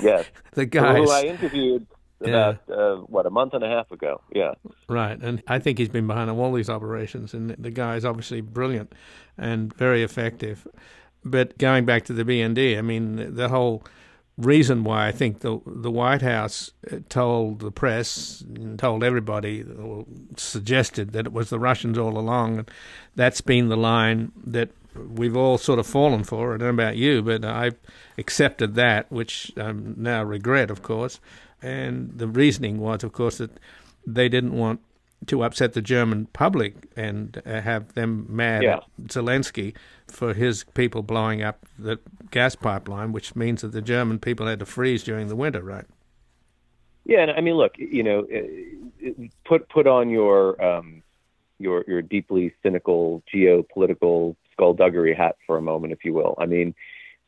[0.00, 0.98] Yes, the guy.
[0.98, 1.86] who I interviewed
[2.20, 2.28] Yeah.
[2.28, 4.20] about uh, what a month and a half ago.
[4.34, 4.54] Yeah,
[4.88, 8.40] Right, and I think he's been behind all these operations, and the guy is obviously
[8.40, 8.94] brilliant
[9.36, 10.66] and very effective.
[11.24, 13.84] But going back to the BND, I mean, the whole
[14.38, 19.62] reason why I think the the White House uh, told the press and told everybody,
[19.62, 22.70] or suggested that it was the Russians all along, and
[23.14, 26.54] that's been the line that we've all sort of fallen for.
[26.54, 27.78] I don't know about you, but I've
[28.18, 31.20] accepted that, which I now regret, of course.
[31.62, 33.50] And the reasoning was, of course, that
[34.06, 34.80] they didn't want
[35.26, 38.76] to upset the German public and uh, have them mad Yeah.
[38.76, 39.74] at Zelensky
[40.06, 41.98] for his people blowing up the
[42.30, 45.86] gas pipeline, which means that the German people had to freeze during the winter, right?
[47.04, 47.20] yeah.
[47.22, 49.10] And I mean, look, you know, uh,
[49.44, 51.02] put put on your um,
[51.58, 56.34] your your deeply cynical geopolitical skullduggery hat for a moment, if you will.
[56.38, 56.74] I mean,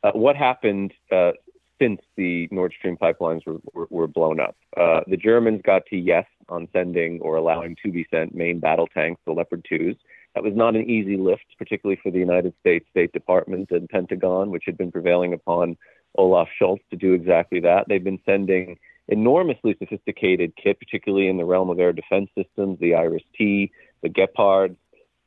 [0.02, 1.32] uh, what happened uh,
[1.80, 4.56] since the Nord Stream pipelines were, were, were blown up?
[4.76, 8.86] Uh, the Germans got to yes on sending or allowing to be sent main battle
[8.86, 9.96] tanks, the Leopard 2s.
[10.34, 14.50] That was not an easy lift, particularly for the United States State Department and Pentagon,
[14.50, 15.76] which had been prevailing upon
[16.16, 17.86] Olaf Scholz to do exactly that.
[17.88, 22.94] They've been sending enormously sophisticated kit, particularly in the realm of air defense systems, the
[22.94, 24.76] Iris T, the Gepard.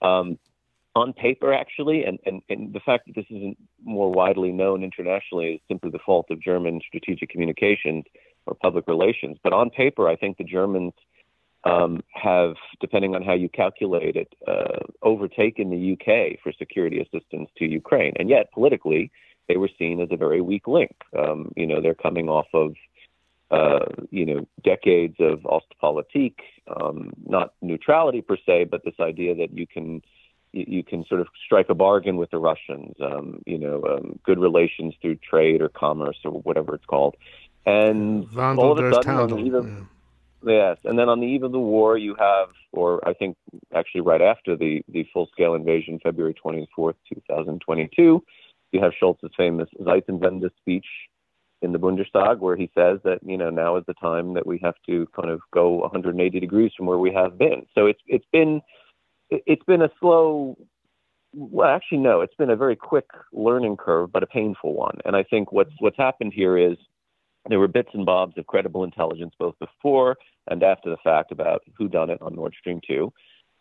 [0.02, 0.38] Um,
[0.95, 5.54] on paper, actually, and, and, and the fact that this isn't more widely known internationally
[5.54, 8.06] is simply the fault of German strategic communications
[8.45, 9.38] or public relations.
[9.43, 10.93] But on paper, I think the Germans
[11.63, 17.49] um, have, depending on how you calculate it, uh, overtaken the UK for security assistance
[17.58, 18.13] to Ukraine.
[18.19, 19.12] And yet, politically,
[19.47, 20.95] they were seen as a very weak link.
[21.17, 22.73] Um, you know, they're coming off of
[23.51, 26.36] uh, you know, decades of Ostpolitik,
[26.73, 30.01] um, not neutrality per se, but this idea that you can
[30.54, 34.40] you can sort of strike a bargain with the Russians, um, you know, um, good
[34.40, 37.16] relations through trade or commerce or whatever it's called.
[37.66, 40.70] And all of a sudden, on the eve of, yeah.
[40.70, 43.38] yes, and then on the eve of the war, you have, or I think
[43.74, 48.24] actually right after the the full scale invasion, February twenty fourth, two thousand twenty two,
[48.72, 50.88] you have Scholz's famous Zeitenwende speech
[51.62, 54.60] in the Bundestag, where he says that you know now is the time that we
[54.64, 57.68] have to kind of go 180 degrees from where we have been.
[57.76, 58.62] So it's it's been
[59.32, 60.58] it's been a slow.
[61.34, 62.22] Well, actually, no.
[62.22, 64.98] It's been a very quick learning curve, but a painful one.
[65.06, 66.78] And I think what's what's happened here is
[67.50, 70.17] there were bits and bobs of credible intelligence both before
[70.48, 73.12] and after the fact about who done it on Nord Stream 2.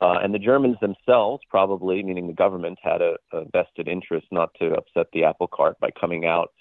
[0.02, 4.50] Uh, and the Germans themselves, probably, meaning the government, had a, a vested interest not
[4.54, 6.52] to upset the apple cart by coming out,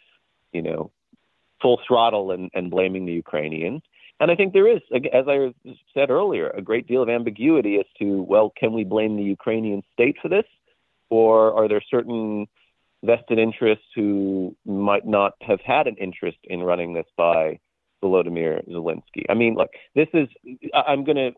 [0.52, 0.91] you know,
[1.62, 3.82] full throttle and, and blaming the Ukrainians.
[4.19, 5.53] And I think there is, as I
[5.93, 9.82] said earlier, a great deal of ambiguity as to, well, can we blame the Ukrainian
[9.93, 10.45] state for this?
[11.10, 12.47] Or are there certain
[13.03, 17.60] vested interests who might not have had an interest in running this by
[18.03, 19.23] Volodymyr Zelensky?
[19.29, 20.27] I mean, look, this is,
[20.73, 21.32] I'm going to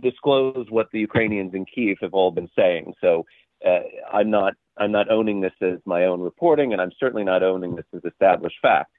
[0.00, 2.94] disclose what the Ukrainians in Kiev have all been saying.
[3.00, 3.24] So
[3.64, 3.80] uh,
[4.12, 7.76] I'm not, I'm not owning this as my own reporting, and I'm certainly not owning
[7.76, 8.90] this as established fact.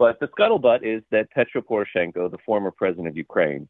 [0.00, 3.68] But the scuttlebutt is that Petro Poroshenko, the former president of Ukraine,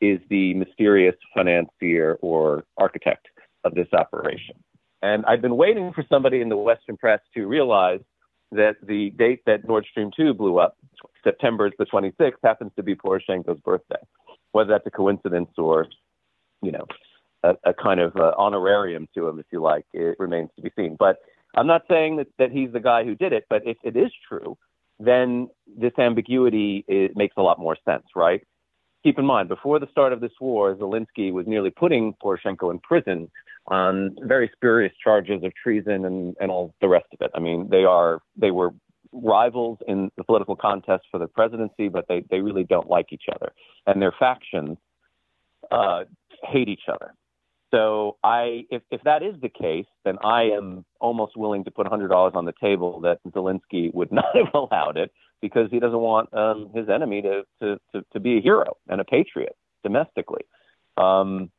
[0.00, 3.26] is the mysterious financier or architect
[3.64, 4.54] of this operation.
[5.02, 7.98] And I've been waiting for somebody in the Western press to realize
[8.52, 10.76] that the date that Nord Stream 2 blew up,
[11.24, 14.02] September the 26th, happens to be Poroshenko's birthday.
[14.52, 15.88] Whether that's a coincidence or,
[16.62, 16.86] you know,
[17.42, 20.70] a, a kind of uh, honorarium to him, if you like, it remains to be
[20.76, 20.94] seen.
[20.96, 21.16] But
[21.56, 24.12] I'm not saying that, that he's the guy who did it, but if it is
[24.28, 24.56] true,
[24.98, 28.42] then this ambiguity it makes a lot more sense, right?
[29.02, 32.78] Keep in mind, before the start of this war, Zelensky was nearly putting Poroshenko in
[32.78, 33.30] prison
[33.66, 37.30] on very spurious charges of treason and, and all the rest of it.
[37.34, 38.70] I mean, they are they were
[39.12, 43.24] rivals in the political contest for the presidency, but they, they really don't like each
[43.34, 43.52] other.
[43.86, 44.78] And their factions
[45.70, 46.04] uh,
[46.44, 47.14] hate each other.
[47.72, 51.86] So I, if, if that is the case, then I am almost willing to put
[51.86, 56.32] $100 on the table that Zelensky would not have allowed it because he doesn't want
[56.34, 60.42] um, his enemy to, to, to, to be a hero and a patriot domestically.
[60.96, 61.50] Um,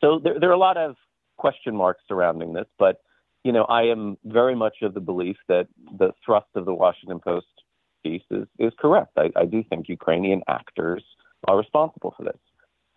[0.00, 0.96] so there, there are a lot of
[1.36, 3.00] question marks surrounding this, but
[3.44, 5.66] you know, I am very much of the belief that
[5.98, 7.46] the thrust of the Washington Post
[8.02, 9.12] piece is, is correct.
[9.16, 11.02] I, I do think Ukrainian actors
[11.48, 12.38] are responsible for this.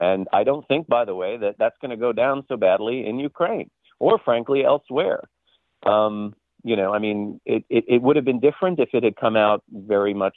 [0.04, 3.08] And I don't think, by the way, that that's going to go down so badly
[3.08, 5.22] in Ukraine or, frankly, elsewhere.
[5.84, 9.16] Um, you know, I mean, it, it, it would have been different if it had
[9.16, 10.36] come out very much,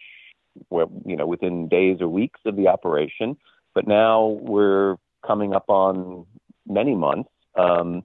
[0.71, 3.37] you know, within days or weeks of the operation.
[3.75, 6.27] But now we're coming up on
[6.69, 7.31] many months.
[7.57, 8.05] Um,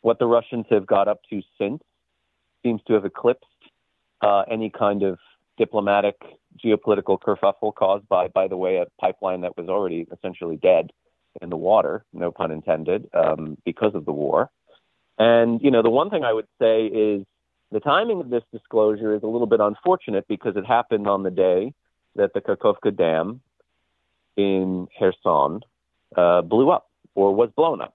[0.00, 1.82] what the Russians have got up to since
[2.62, 3.44] seems to have eclipsed
[4.22, 5.18] uh, any kind of
[5.58, 6.16] diplomatic
[6.64, 10.90] geopolitical kerfuffle caused by, by the way, a pipeline that was already essentially dead
[11.42, 14.50] in the water, no pun intended, um, because of the war.
[15.18, 17.24] And, you know, the one thing I would say is
[17.72, 21.30] the timing of this disclosure is a little bit unfortunate because it happened on the
[21.30, 21.72] day
[22.14, 23.40] that the Kakhovka Dam
[24.36, 25.60] in Kherson
[26.16, 27.94] uh, blew up or was blown up.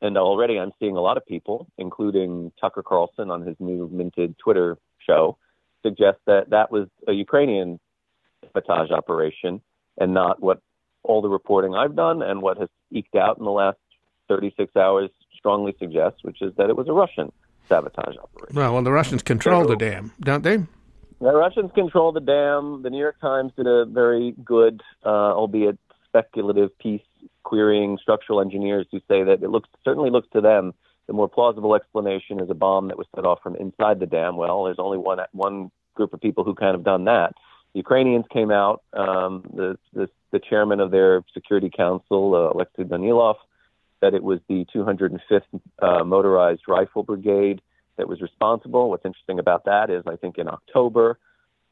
[0.00, 4.36] And already I'm seeing a lot of people, including Tucker Carlson on his new minted
[4.38, 5.38] Twitter show,
[5.82, 7.78] suggest that that was a Ukrainian
[8.42, 9.60] sabotage operation
[9.98, 10.60] and not what
[11.02, 13.78] all the reporting I've done and what has eked out in the last
[14.28, 17.32] 36 hours strongly suggests, which is that it was a Russian
[17.68, 18.56] sabotage operation.
[18.56, 20.58] Well, well the Russians control the dam, don't they?
[21.20, 22.82] The Russians control the dam.
[22.82, 25.78] The New York Times did a very good, uh, albeit
[26.08, 27.02] speculative piece
[27.44, 30.72] querying structural engineers who say that it looks certainly looks to them
[31.06, 34.36] the more plausible explanation is a bomb that was set off from inside the dam.
[34.36, 37.34] Well, there's only one one group of people who kind of done that.
[37.72, 38.82] The Ukrainians came out.
[38.92, 43.36] Um, the, the the chairman of their Security Council, uh, Alexei Danilov,
[44.00, 45.42] said it was the 205th
[45.80, 47.60] uh, Motorized Rifle Brigade
[47.98, 48.90] that was responsible.
[48.90, 51.18] What's interesting about that is, I think in October,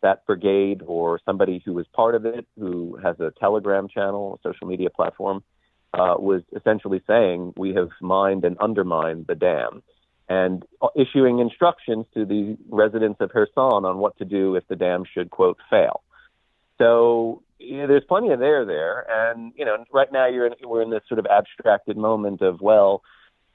[0.03, 4.49] that brigade or somebody who was part of it, who has a Telegram channel, a
[4.49, 5.43] social media platform,
[5.93, 9.83] uh, was essentially saying we have mined and undermined the dam
[10.31, 10.65] and
[10.97, 15.29] issuing instructions to the residents of Kherson on what to do if the dam should,
[15.29, 16.03] quote, fail.
[16.79, 19.05] So you know, there's plenty of there there.
[19.11, 22.63] And, you know, right now you're in, we're in this sort of abstracted moment of,
[22.63, 23.03] well,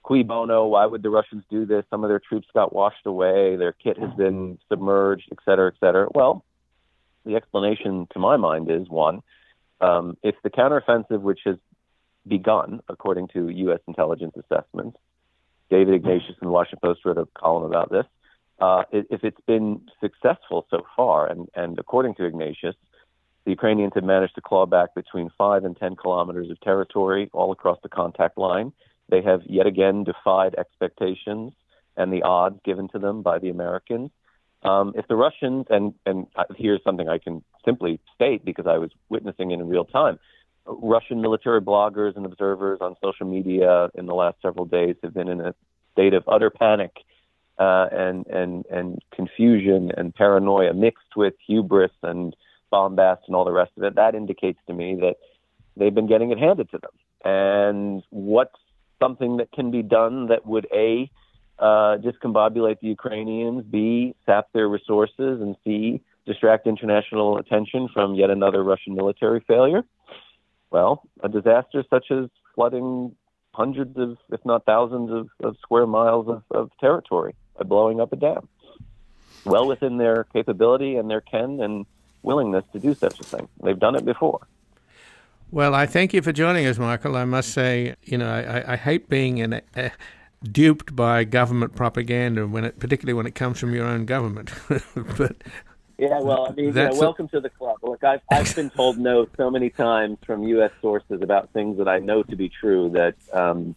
[0.03, 1.83] cui bono, why would the Russians do this?
[1.89, 5.79] Some of their troops got washed away, their kit has been submerged, et cetera, et
[5.79, 6.07] cetera.
[6.13, 6.45] Well,
[7.25, 9.23] the explanation to my mind is one,
[9.81, 11.57] Um, if the counteroffensive, which has
[12.27, 13.79] begun, according to U.S.
[13.87, 14.97] intelligence assessments,
[15.69, 18.05] David Ignatius in the Washington Post wrote a column about this.
[18.59, 22.75] Uh, if it's been successful so far, and, and according to Ignatius,
[23.43, 27.51] the Ukrainians have managed to claw back between five and 10 kilometers of territory all
[27.51, 28.71] across the contact line.
[29.09, 31.53] They have yet again defied expectations
[31.97, 34.11] and the odds given to them by the Americans.
[34.63, 36.25] Um, if the Russians, and, and
[36.57, 40.17] here's something I can simply state because I was witnessing it in real time,
[40.67, 45.27] Russian military bloggers and observers on social media in the last several days have been
[45.27, 45.53] in a
[45.91, 46.91] state of utter panic
[47.59, 52.35] uh, and and and confusion and paranoia mixed with hubris and
[52.71, 53.95] bombast and all the rest of it.
[53.95, 55.15] That indicates to me that
[55.77, 56.91] they've been getting it handed to them.
[57.23, 58.55] And what's
[58.99, 61.09] something that can be done that would a
[61.57, 68.29] uh, discombobulate the Ukrainians, b sap their resources, and c distract international attention from yet
[68.29, 69.83] another Russian military failure?
[70.71, 73.15] Well, a disaster such as flooding
[73.53, 78.11] hundreds of, if not thousands, of, of square miles of, of territory by blowing up
[78.11, 78.47] a dam.
[79.45, 81.85] Well within their capability and their ken and
[82.23, 83.47] willingness to do such a thing.
[83.63, 84.47] They've done it before.
[85.51, 87.15] Well, I thank you for joining us, Michael.
[87.15, 89.61] I must say, you know, I, I hate being
[90.43, 94.51] duped by government propaganda when it, particularly when it comes from your own government.
[95.17, 95.37] but
[95.97, 97.77] yeah, well, I mean, know, welcome to the club.
[97.81, 100.71] Look, I've I've been told no so many times from U.S.
[100.81, 103.75] sources about things that I know to be true that, um,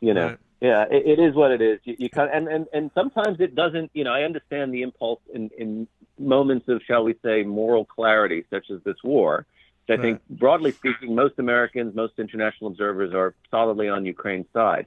[0.00, 0.38] you know, right.
[0.60, 1.80] yeah, it, it is what it is.
[1.84, 3.90] You, you kind of, and and and sometimes it doesn't.
[3.92, 8.44] You know, I understand the impulse in in moments of, shall we say, moral clarity,
[8.48, 9.44] such as this war.
[9.86, 10.18] Which I right.
[10.18, 14.86] think, broadly speaking, most Americans, most international observers are solidly on Ukraine's side.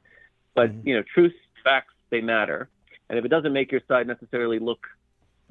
[0.56, 0.88] But mm-hmm.
[0.88, 2.70] you know, truth, facts, they matter.
[3.08, 4.88] And if it doesn't make your side necessarily look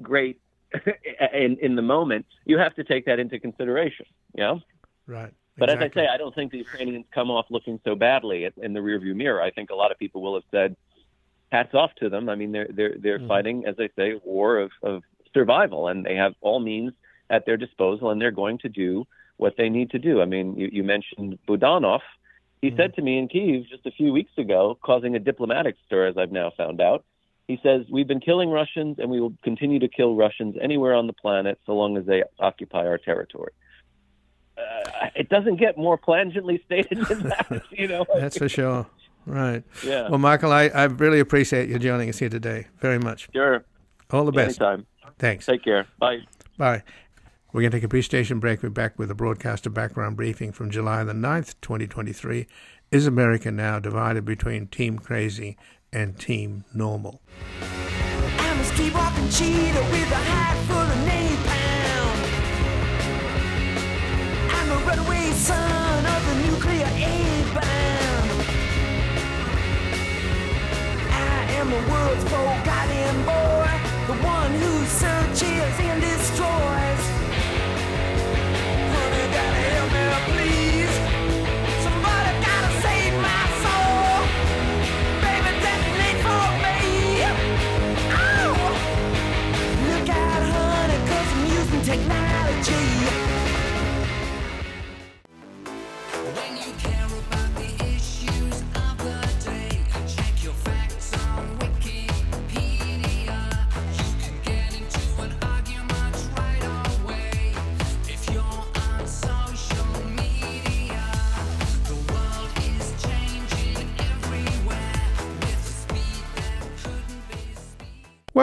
[0.01, 0.41] great
[1.33, 4.05] in in the moment, you have to take that into consideration.
[4.35, 4.61] You know?
[5.07, 5.33] Right.
[5.57, 5.85] But exactly.
[5.85, 8.79] as I say, I don't think the Ukrainians come off looking so badly in the
[8.79, 9.41] rearview mirror.
[9.41, 10.75] I think a lot of people will have said,
[11.51, 13.27] "Hats off to them." I mean, they're they're they're mm-hmm.
[13.27, 15.03] fighting, as I say, a war of, of
[15.33, 16.93] survival, and they have all means
[17.29, 19.05] at their disposal, and they're going to do
[19.37, 20.21] what they need to do.
[20.21, 22.01] I mean, you, you mentioned Budanov.
[22.61, 22.77] He mm-hmm.
[22.77, 26.17] said to me in Kiev just a few weeks ago, causing a diplomatic stir, as
[26.17, 27.05] I've now found out,
[27.49, 31.07] he says, We've been killing Russians and we will continue to kill Russians anywhere on
[31.07, 33.51] the planet so long as they occupy our territory.
[34.55, 38.05] Uh, it doesn't get more plangently stated than that, you know.
[38.15, 38.85] That's for sure.
[39.25, 39.63] Right.
[39.83, 40.09] Yeah.
[40.09, 42.67] Well, Michael, I, I really appreciate you joining us here today.
[42.81, 43.27] Very much.
[43.33, 43.65] Sure.
[44.11, 44.61] All the best.
[44.61, 44.85] Anytime.
[45.17, 45.47] Thanks.
[45.47, 45.87] Take care.
[45.97, 46.19] Bye.
[46.59, 46.83] Bye.
[47.51, 48.61] We're going to take a brief station break.
[48.61, 52.45] We're back with a broadcaster background briefing from July the 9th, 2023.
[52.91, 55.57] Is America now divided between Team Crazy
[55.91, 57.21] and Team Normal.
[57.61, 62.17] I'm a cheetah with a hat full of napalm.
[64.57, 68.29] I'm a runaway son of the nuclear aid bomb.
[71.11, 73.71] I am the world's forgotten boy,
[74.07, 77.19] the one who searches and destroys.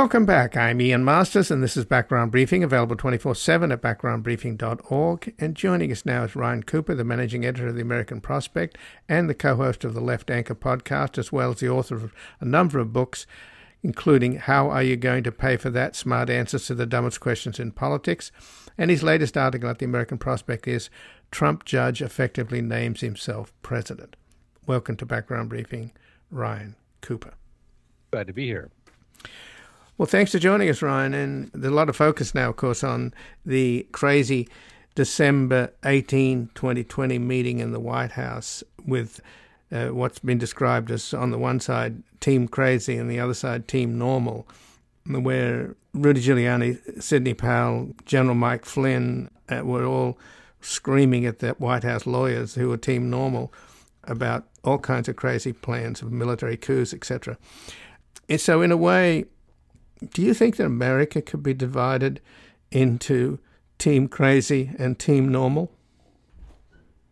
[0.06, 0.56] Welcome back.
[0.56, 5.34] I'm Ian Masters, and this is Background Briefing, available 24 7 at backgroundbriefing.org.
[5.36, 8.78] And joining us now is Ryan Cooper, the managing editor of the American Prospect
[9.08, 12.14] and the co host of the Left Anchor podcast, as well as the author of
[12.38, 13.26] a number of books,
[13.82, 15.96] including How Are You Going to Pay for That?
[15.96, 18.30] Smart Answers to the Dumbest Questions in Politics.
[18.78, 20.88] And his latest article at the American Prospect is
[21.32, 24.14] Trump Judge Effectively Names Himself President.
[24.68, 25.90] Welcome to Background Briefing,
[26.30, 27.34] Ryan Cooper.
[28.12, 28.70] Glad to be here.
[29.98, 31.14] Well, thanks for joining us, Ryan.
[31.14, 33.14] And there's a lot of focus now, of course, on
[33.46, 34.46] the crazy
[34.94, 39.20] December 18, 2020 meeting in the White House with
[39.72, 43.68] uh, what's been described as, on the one side, Team Crazy and the other side,
[43.68, 44.46] Team Normal,
[45.06, 50.18] where Rudy Giuliani, Sidney Powell, General Mike Flynn uh, were all
[50.60, 53.50] screaming at the White House lawyers who were Team Normal
[54.04, 57.38] about all kinds of crazy plans of military coups, etc.
[58.28, 59.24] And so, in a way,
[60.12, 62.20] do you think that America could be divided
[62.70, 63.38] into
[63.78, 65.70] Team Crazy and Team Normal?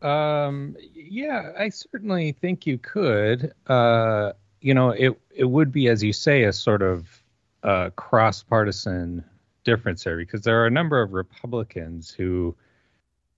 [0.03, 3.53] Um, yeah, I certainly think you could.
[3.67, 7.23] Uh, you know, it it would be, as you say, a sort of
[7.63, 9.25] uh, cross partisan
[9.65, 12.55] difference there because there are a number of Republicans who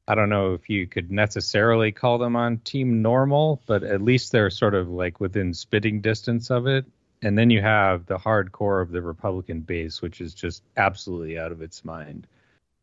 [0.08, 4.30] I don't know if you could necessarily call them on team normal, but at least
[4.30, 6.84] they're sort of like within spitting distance of it.
[7.22, 11.52] And then you have the hardcore of the Republican base, which is just absolutely out
[11.52, 12.26] of its mind.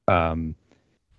[0.08, 0.56] Um,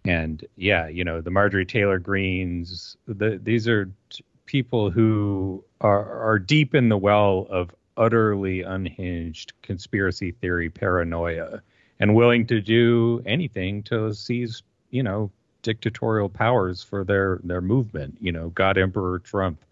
[0.05, 6.23] and yeah, you know, the Marjorie Taylor Greens, the, these are t- people who are,
[6.23, 11.63] are deep in the well of utterly unhinged conspiracy theory paranoia
[12.01, 15.31] and willing to do anything to seize, you know,
[15.63, 18.17] dictatorial powers for their their movement.
[18.21, 19.65] You know, God Emperor Trump,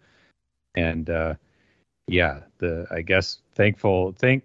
[0.75, 1.35] and uh,
[2.07, 4.43] yeah, the I guess thankful thank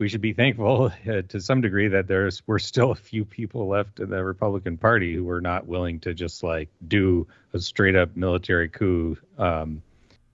[0.00, 3.68] we should be thankful uh, to some degree that there's we're still a few people
[3.68, 7.94] left in the Republican Party who are not willing to just like do a straight
[7.94, 9.82] up military coup um,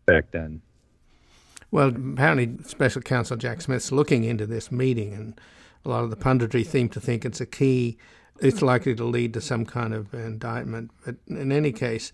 [0.06, 0.62] back then.
[1.72, 5.40] Well, apparently, Special Counsel Jack Smith's looking into this meeting, and
[5.84, 7.98] a lot of the punditry seem to think it's a key.
[8.40, 10.92] It's likely to lead to some kind of indictment.
[11.04, 12.12] But in any case,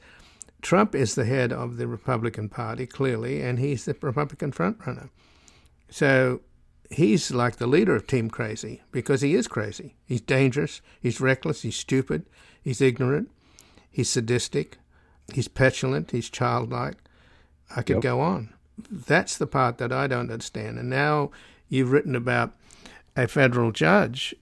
[0.62, 5.10] Trump is the head of the Republican Party, clearly, and he's the Republican frontrunner.
[5.90, 6.40] So
[6.90, 9.96] he's like the leader of Team Crazy because he is crazy.
[10.06, 12.26] He's dangerous, he's reckless, he's stupid,
[12.62, 13.30] he's ignorant,
[13.90, 14.78] he's sadistic,
[15.32, 16.96] he's petulant, he's childlike.
[17.74, 18.02] I could yep.
[18.02, 18.54] go on.
[18.90, 20.78] That's the part that I don't understand.
[20.78, 21.30] And now
[21.68, 22.54] you've written about
[23.16, 24.34] a federal judge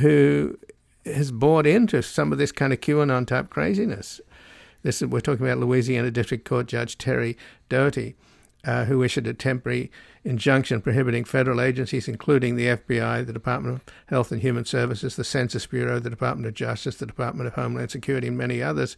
[0.00, 0.58] who
[1.04, 4.20] has bought into some of this kind of QAnon type craziness.
[4.82, 7.36] This is, we're talking about Louisiana District Court Judge Terry
[7.68, 8.14] Doughty,
[8.64, 9.90] uh, who issued a temporary
[10.24, 15.24] injunction prohibiting federal agencies, including the FBI, the Department of Health and Human Services, the
[15.24, 18.96] Census Bureau, the Department of Justice, the Department of Homeland Security, and many others,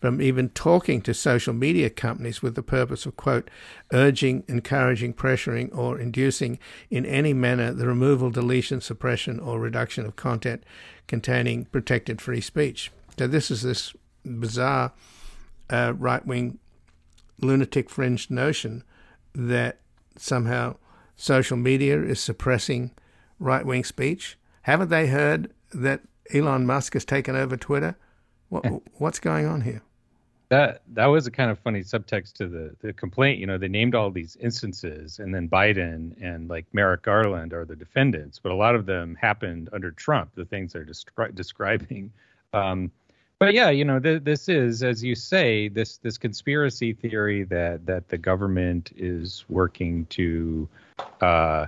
[0.00, 3.50] from even talking to social media companies with the purpose of, quote,
[3.92, 6.58] urging, encouraging, pressuring, or inducing
[6.90, 10.64] in any manner the removal, deletion, suppression, or reduction of content
[11.06, 12.90] containing protected free speech.
[13.18, 13.92] So this is this
[14.24, 14.92] bizarre
[15.70, 16.58] uh, right wing
[17.40, 18.84] lunatic fringe notion
[19.34, 19.80] that
[20.16, 20.76] somehow
[21.16, 22.90] social media is suppressing
[23.38, 24.38] right wing speech.
[24.62, 26.02] Haven't they heard that
[26.32, 27.96] Elon Musk has taken over Twitter?
[28.48, 28.64] What,
[28.98, 29.82] what's going on here?
[30.52, 33.38] that that was a kind of funny subtext to the the complaint.
[33.38, 37.64] You know, they named all these instances, and then Biden and like Merrick Garland are
[37.64, 40.32] the defendants, but a lot of them happened under Trump.
[40.34, 42.12] The things they're descri- describing.
[42.54, 42.90] Um,
[43.42, 47.84] but yeah, you know, th- this is, as you say, this this conspiracy theory that
[47.86, 50.68] that the government is working to,
[51.20, 51.66] uh,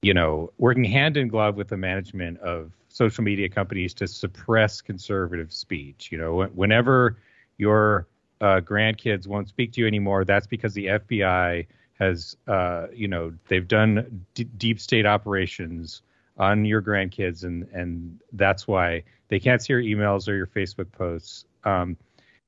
[0.00, 4.80] you know, working hand in glove with the management of social media companies to suppress
[4.80, 6.08] conservative speech.
[6.10, 7.18] You know, whenever
[7.58, 8.06] your
[8.40, 11.66] uh, grandkids won't speak to you anymore, that's because the FBI
[11.98, 16.00] has, uh, you know, they've done d- deep state operations
[16.40, 20.90] on your grandkids, and and that's why they can't see your emails or your Facebook
[20.90, 21.44] posts.
[21.64, 21.96] Um,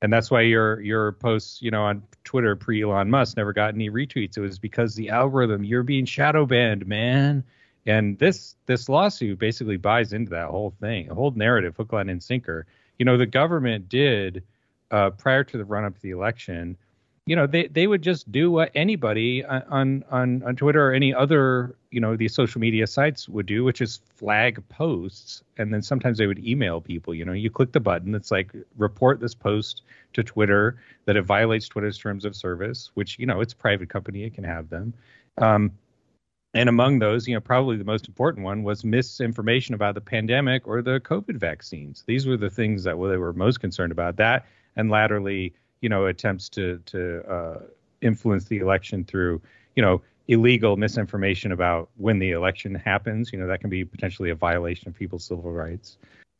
[0.00, 3.74] and that's why your your posts, you know, on Twitter pre Elon Musk never got
[3.74, 4.36] any retweets.
[4.36, 7.44] It was because the algorithm, you're being shadow banned, man.
[7.84, 12.08] And this this lawsuit basically buys into that whole thing, a whole narrative, hook, line,
[12.08, 12.66] and sinker.
[12.98, 14.42] You know, the government did
[14.90, 16.76] uh, prior to the run up to the election,
[17.26, 21.14] you know, they, they would just do what anybody on, on, on Twitter or any
[21.14, 25.42] other, you know, these social media sites would do, which is flag posts.
[25.56, 28.52] And then sometimes they would email people, you know, you click the button that's like
[28.76, 29.82] report this post
[30.14, 33.88] to Twitter that it violates Twitter's terms of service, which, you know, it's a private
[33.88, 34.92] company, it can have them.
[35.38, 35.70] Um,
[36.54, 40.66] and among those, you know, probably the most important one was misinformation about the pandemic
[40.66, 42.02] or the COVID vaccines.
[42.06, 44.16] These were the things that they were most concerned about.
[44.16, 44.44] That
[44.76, 47.58] and latterly, you know, attempts to to uh,
[48.00, 49.42] influence the election through,
[49.76, 53.32] you know, illegal misinformation about when the election happens.
[53.32, 55.98] You know, that can be potentially a violation of people's civil rights.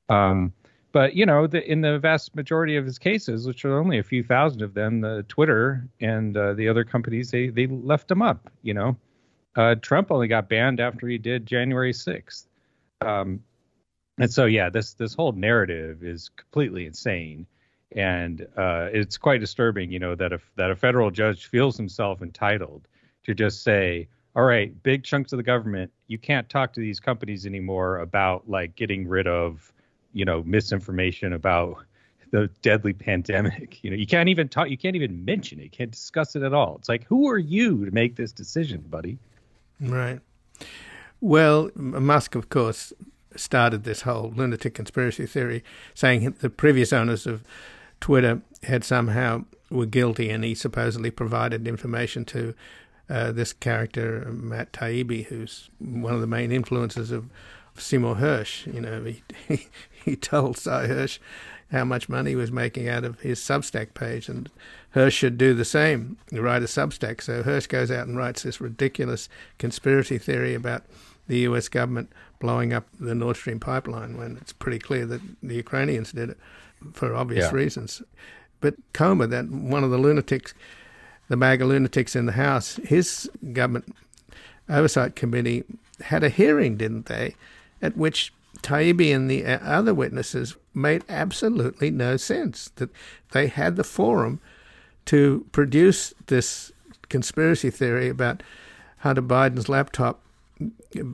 [0.09, 0.55] Um,
[0.93, 4.03] but you know, the, in the vast majority of his cases, which are only a
[4.03, 8.23] few thousand of them, the Twitter and uh, the other companies they they left him
[8.23, 8.51] up.
[8.63, 8.97] You know,
[9.57, 12.47] uh, Trump only got banned after he did January 6th.
[13.01, 13.43] Um,
[14.19, 17.47] and so yeah, this this whole narrative is completely insane
[17.97, 22.23] and uh, it's quite disturbing, you know, that if that a federal judge feels himself
[22.23, 22.89] entitled
[23.25, 27.01] to just say, "All right, big chunks of the government, you can't talk to these
[27.01, 29.73] companies anymore about like getting rid of,
[30.13, 31.85] you know, misinformation about
[32.33, 33.79] the deadly pandemic.
[33.83, 36.43] You know, you can't even talk, you can't even mention it, you can't discuss it
[36.43, 36.77] at all.
[36.79, 39.19] It's like, who are you to make this decision, buddy?
[39.81, 40.21] Right.
[41.21, 42.93] Well, Musk, of course,
[43.35, 45.65] started this whole lunatic conspiracy theory,
[45.95, 47.43] saying the previous owners of
[48.03, 52.53] Twitter had somehow were guilty, and he supposedly provided information to
[53.09, 57.31] uh, this character Matt Taibbi, who's one of the main influences of
[57.77, 58.67] Seymour Hersh.
[58.73, 59.69] You know, he he,
[60.05, 61.21] he told Sy Hersh
[61.71, 64.51] how much money he was making out of his Substack page, and
[64.97, 67.23] Hersh should do the same, write a Substack.
[67.23, 69.29] So Hersh goes out and writes this ridiculous
[69.59, 70.83] conspiracy theory about
[71.29, 71.69] the U.S.
[71.69, 76.31] government blowing up the Nord Stream pipeline when it's pretty clear that the Ukrainians did
[76.31, 76.39] it
[76.93, 77.57] for obvious yeah.
[77.57, 78.03] reasons.
[78.61, 80.55] But Comer, that one of the lunatics,
[81.29, 83.95] the MAGA lunatics in the House, his government
[84.69, 85.65] oversight committee
[86.01, 87.35] had a hearing, didn't they,
[87.81, 92.71] at which Taibbi and the other witnesses made absolutely no sense.
[92.77, 92.91] That
[93.33, 94.41] they had the forum
[95.07, 96.73] to produce this
[97.09, 98.43] conspiracy theory about
[98.99, 100.21] Hunter Biden's laptop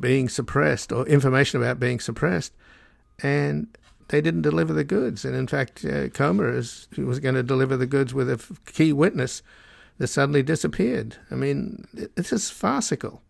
[0.00, 2.52] being suppressed or information about being suppressed,
[3.22, 3.68] and
[4.08, 5.24] they didn't deliver the goods.
[5.24, 8.92] And in fact, uh, Comer is, was going to deliver the goods with a key
[8.92, 9.42] witness
[9.98, 11.16] that suddenly disappeared.
[11.30, 11.86] I mean,
[12.16, 13.22] it's just farcical.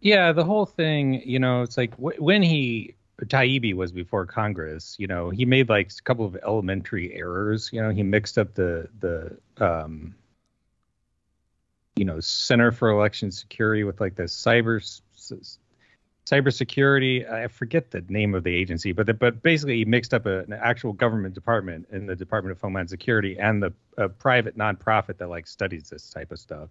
[0.00, 4.96] Yeah, the whole thing, you know, it's like w- when he Taibbi was before Congress,
[4.98, 7.70] you know, he made like a couple of elementary errors.
[7.72, 10.14] You know, he mixed up the the um,
[11.94, 14.82] you know Center for Election Security with like the cyber
[16.26, 17.30] cybersecurity.
[17.30, 20.40] I forget the name of the agency, but the, but basically he mixed up a,
[20.40, 25.18] an actual government department in the Department of Homeland Security and the a private nonprofit
[25.18, 26.70] that like studies this type of stuff.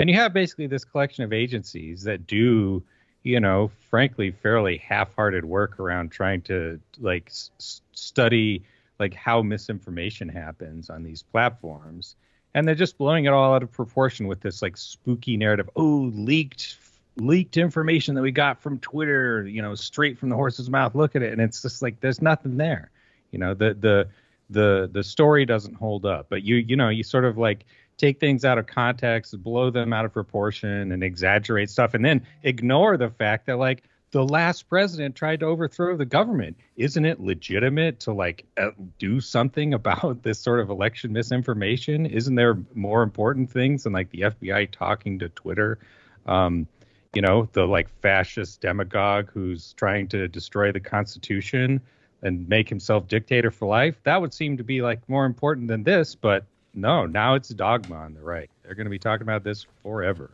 [0.00, 2.82] And you have basically this collection of agencies that do,
[3.22, 8.62] you know, frankly, fairly half-hearted work around trying to like s- study
[8.98, 12.16] like how misinformation happens on these platforms
[12.54, 15.68] and they're just blowing it all out of proportion with this like spooky narrative.
[15.76, 16.76] Oh, leaked
[17.16, 20.94] leaked information that we got from Twitter, you know, straight from the horse's mouth.
[20.94, 22.90] Look at it, and it's just like there's nothing there.
[23.30, 24.08] You know, the the
[24.50, 26.26] the the story doesn't hold up.
[26.28, 27.64] But you you know you sort of like
[27.96, 32.26] take things out of context, blow them out of proportion, and exaggerate stuff, and then
[32.42, 36.56] ignore the fact that like the last president tried to overthrow the government.
[36.76, 42.06] Isn't it legitimate to like uh, do something about this sort of election misinformation?
[42.06, 45.78] Isn't there more important things than like the FBI talking to Twitter?
[46.26, 46.66] Um,
[47.14, 51.80] you know, the like fascist demagogue who's trying to destroy the Constitution
[52.22, 53.96] and make himself dictator for life.
[54.04, 56.44] That would seem to be like more important than this, but
[56.74, 58.50] no, now it's dogma on the right.
[58.62, 60.30] They're going to be talking about this forever.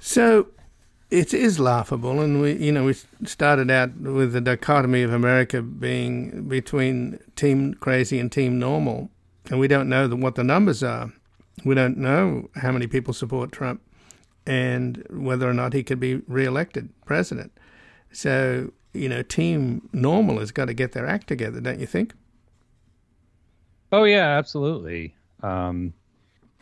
[0.00, 0.48] So
[1.10, 5.60] it is laughable, and we, you know, we started out with the dichotomy of America
[5.60, 9.10] being between team crazy and team normal,
[9.50, 11.12] and we don't know the, what the numbers are.
[11.64, 13.82] We don't know how many people support Trump,
[14.46, 17.52] and whether or not he could be reelected president.
[18.12, 22.14] So, you know, team normal has got to get their act together, don't you think?
[23.92, 25.14] Oh yeah, absolutely.
[25.42, 25.92] Um,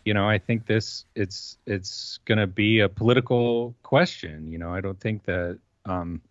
[0.04, 4.50] you know, I think this it's it's going to be a political question.
[4.50, 6.22] You know, I don't think that um,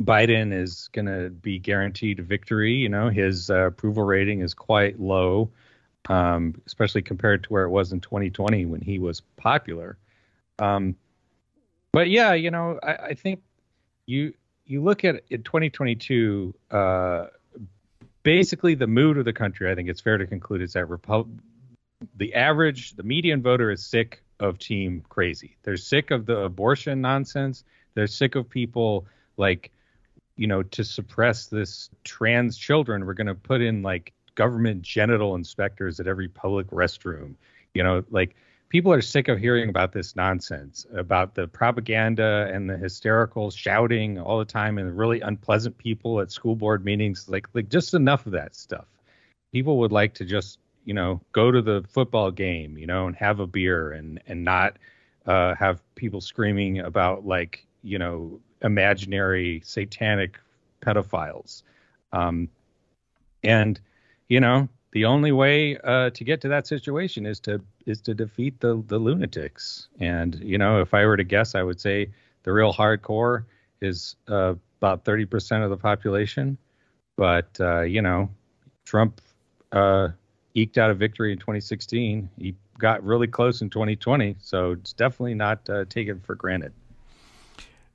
[0.00, 2.74] Biden is going to be guaranteed victory.
[2.74, 5.50] You know, his uh, approval rating is quite low,
[6.08, 9.96] um, especially compared to where it was in 2020 when he was popular.
[10.60, 10.96] Um,
[11.92, 13.42] but yeah, you know, I, I, think
[14.06, 14.34] you
[14.66, 16.54] you look at in 2022.
[16.70, 17.26] Uh,
[18.22, 20.86] basically, the mood of the country, I think it's fair to conclude, is that
[22.16, 25.56] the average, the median voter is sick of team crazy.
[25.62, 27.64] They're sick of the abortion nonsense.
[27.94, 29.06] They're sick of people
[29.36, 29.70] like,
[30.36, 35.34] you know, to suppress this trans children, we're going to put in like government genital
[35.34, 37.34] inspectors at every public restroom.
[37.74, 38.36] You know, like
[38.70, 44.18] people are sick of hearing about this nonsense, about the propaganda and the hysterical shouting
[44.18, 47.28] all the time and the really unpleasant people at school board meetings.
[47.28, 48.86] Like, like just enough of that stuff.
[49.52, 53.16] People would like to just you know, go to the football game, you know, and
[53.16, 54.76] have a beer and and not
[55.26, 60.38] uh, have people screaming about like you know imaginary satanic
[60.84, 61.62] pedophiles.
[62.12, 62.48] Um,
[63.44, 63.80] and
[64.28, 68.14] you know, the only way uh, to get to that situation is to is to
[68.14, 69.88] defeat the the lunatics.
[70.00, 72.10] And you know, if I were to guess, I would say
[72.42, 73.44] the real hardcore
[73.80, 76.58] is uh, about 30% of the population.
[77.16, 78.30] But uh, you know,
[78.84, 79.20] Trump
[79.72, 80.08] uh,
[80.54, 82.28] eked out a victory in 2016.
[82.38, 86.72] He got really close in 2020, so it's definitely not uh, taken for granted.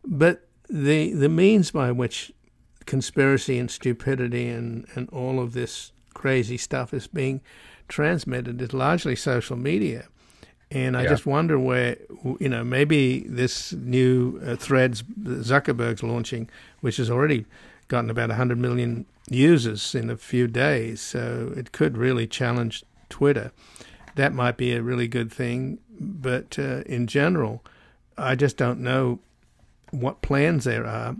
[0.05, 2.31] But the the means by which
[2.85, 7.41] conspiracy and stupidity and, and all of this crazy stuff is being
[7.87, 10.07] transmitted is largely social media.
[10.71, 11.09] And I yeah.
[11.09, 11.97] just wonder where,
[12.39, 16.49] you know, maybe this new uh, threads Zuckerberg's launching,
[16.81, 17.45] which has already
[17.87, 23.51] gotten about 100 million users in a few days, so it could really challenge Twitter.
[24.15, 27.63] That might be a really good thing, but uh, in general,
[28.17, 29.19] I just don't know
[29.91, 31.15] what plans there are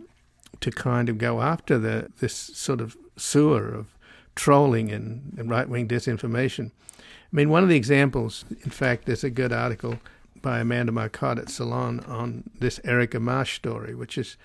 [0.61, 3.94] to kind of go after the this sort of sewer of
[4.35, 6.71] trolling and, and right wing disinformation.
[6.99, 9.99] I mean, one of the examples, in fact, there's a good article
[10.41, 14.37] by Amanda Marcotte at Salon on this Erica Marsh story, which is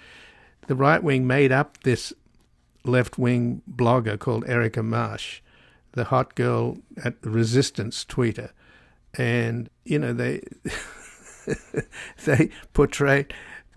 [0.67, 2.13] the right wing made up this
[2.85, 5.41] left wing blogger called Erica Marsh,
[5.93, 8.51] the hot girl at the Resistance tweeter.
[9.15, 10.43] And, you know, they
[12.25, 13.27] they portray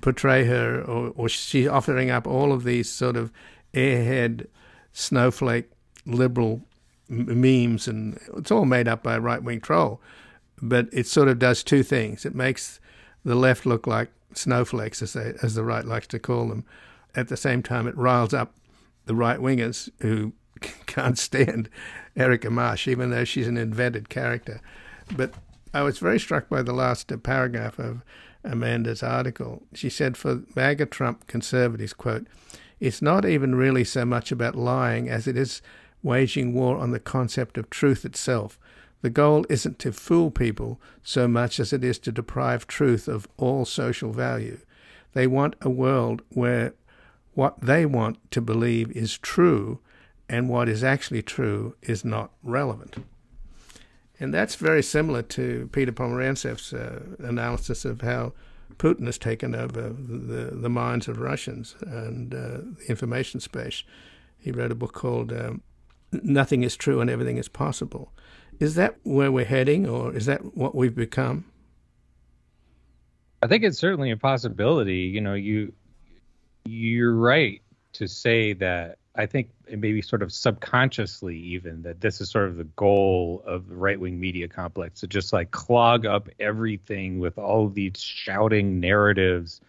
[0.02, 3.32] portray her or, or she's offering up all of these sort of
[3.74, 4.48] airhead
[4.92, 5.72] snowflake
[6.06, 6.62] liberal
[7.10, 10.02] memes and it's all made up by a right wing troll.
[10.62, 12.26] But it sort of does two things.
[12.26, 12.80] It makes
[13.26, 16.66] the left look like snowflakes, as, they, as the right likes to call them.
[17.16, 18.56] At the same time, it riles up
[19.06, 20.34] the right wingers who
[20.86, 21.70] can't stand
[22.16, 24.62] Erica Marsh, even though she's an invented character.
[25.16, 25.34] But
[25.74, 28.04] I was very struck by the last uh, paragraph of
[28.44, 29.64] Amanda's article.
[29.74, 32.28] She said, for MAGA Trump conservatives, quote,
[32.80, 35.62] it's not even really so much about lying as it is
[36.04, 38.60] waging war on the concept of truth itself.
[39.02, 43.28] The goal isn't to fool people so much as it is to deprive truth of
[43.38, 44.60] all social value.
[45.14, 46.74] They want a world where
[47.34, 49.80] what they want to believe is true
[50.30, 53.06] and what is actually true is not relevant.
[54.20, 58.34] And that's very similar to Peter Pomerantsev's uh, analysis of how
[58.78, 63.84] Putin has taken over the, the minds of Russians and uh, the information space.
[64.40, 65.62] He wrote a book called um,
[66.22, 68.12] Nothing is True and Everything is Possible.
[68.60, 71.46] Is that where we're heading, or is that what we've become?
[73.42, 75.00] I think it's certainly a possibility.
[75.00, 75.74] You know, you
[76.66, 77.62] you're right
[77.94, 82.58] to say that I think maybe sort of subconsciously even that this is sort of
[82.58, 87.38] the goal of the right wing media complex to just like clog up everything with
[87.38, 89.62] all these shouting narratives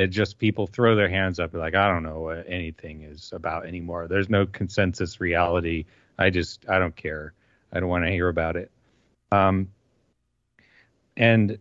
[0.00, 3.66] that just people throw their hands up like I don't know what anything is about
[3.66, 4.08] anymore.
[4.08, 5.84] There's no consensus reality.
[6.18, 7.34] I just I don't care.
[7.70, 8.70] I don't want to hear about it.
[9.30, 9.68] Um,
[11.18, 11.58] and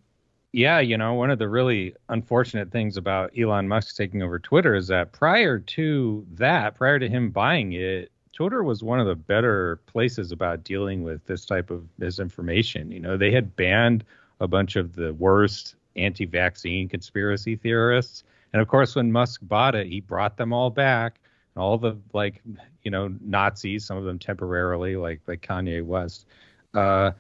[0.54, 4.74] yeah, you know, one of the really unfortunate things about Elon Musk taking over Twitter
[4.74, 9.16] is that prior to that, prior to him buying it, Twitter was one of the
[9.16, 12.90] better places about dealing with this type of misinformation.
[12.90, 14.06] You know, they had banned
[14.40, 18.24] a bunch of the worst anti-vaccine conspiracy theorists,
[18.54, 21.20] and of course, when Musk bought it, he brought them all back.
[21.56, 22.41] All the like,
[22.84, 26.26] you know, Nazis, some of them temporarily, like like Kanye West.
[26.74, 27.12] Uh,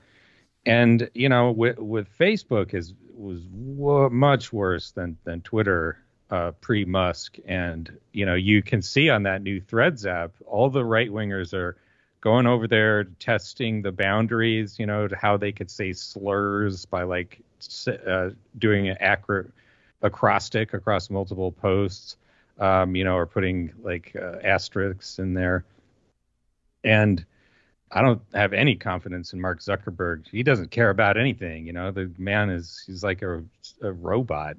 [0.65, 5.99] and you know, with with Facebook is was w- much worse than than Twitter
[6.29, 10.69] uh, pre Musk, and you know you can see on that new Threads app, all
[10.69, 11.77] the right wingers are
[12.21, 17.03] going over there testing the boundaries, you know, to how they could say slurs by
[17.03, 17.41] like
[18.07, 19.51] uh, doing an accurate
[20.01, 22.17] acrostic across multiple posts,
[22.59, 25.65] um, you know, or putting like uh, asterisks in there,
[26.83, 27.25] and
[27.91, 30.27] I don't have any confidence in Mark Zuckerberg.
[30.27, 31.65] He doesn't care about anything.
[31.65, 33.43] You know, the man is he's like a,
[33.81, 34.57] a robot,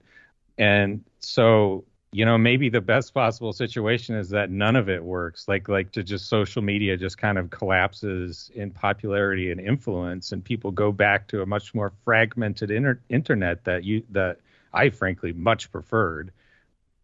[0.59, 5.47] and so you know maybe the best possible situation is that none of it works.
[5.47, 10.45] Like like to just social media just kind of collapses in popularity and influence, and
[10.45, 14.39] people go back to a much more fragmented inter- internet that you that
[14.73, 16.33] I frankly much preferred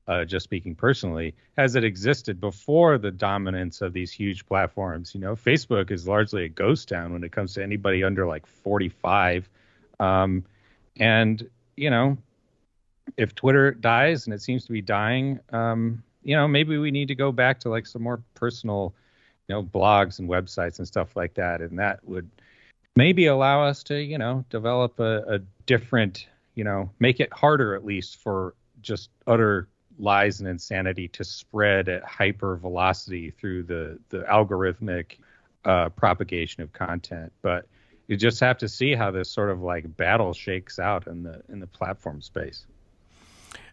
[0.09, 5.15] uh, just speaking personally, as it existed before the dominance of these huge platforms?
[5.15, 8.47] You know, Facebook is largely a ghost town when it comes to anybody under like
[8.47, 9.49] 45.
[9.99, 10.45] Um,
[10.99, 12.17] and, you know,
[13.17, 17.09] if Twitter dies and it seems to be dying, um, you know, maybe we need
[17.09, 18.95] to go back to like some more personal,
[19.49, 21.61] you know, blogs and websites and stuff like that.
[21.61, 22.29] And that would
[22.95, 27.77] maybe allow us to, you know, develop a, a different, you know, make it harder
[27.77, 33.99] at least for just utter lies and insanity to spread at hyper velocity through the
[34.09, 35.19] the algorithmic
[35.65, 37.33] uh, propagation of content.
[37.43, 37.67] But
[38.09, 41.43] you just have to see how this sort of like battle shakes out in the
[41.49, 42.67] in the platform space.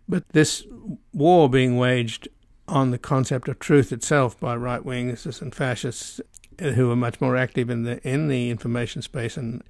[0.07, 0.65] But this
[1.13, 2.27] war being waged
[2.67, 6.21] on the concept of truth itself by right wingers and fascists
[6.59, 9.63] who are much more active in the in the information space and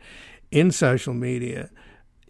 [0.51, 1.69] in social media,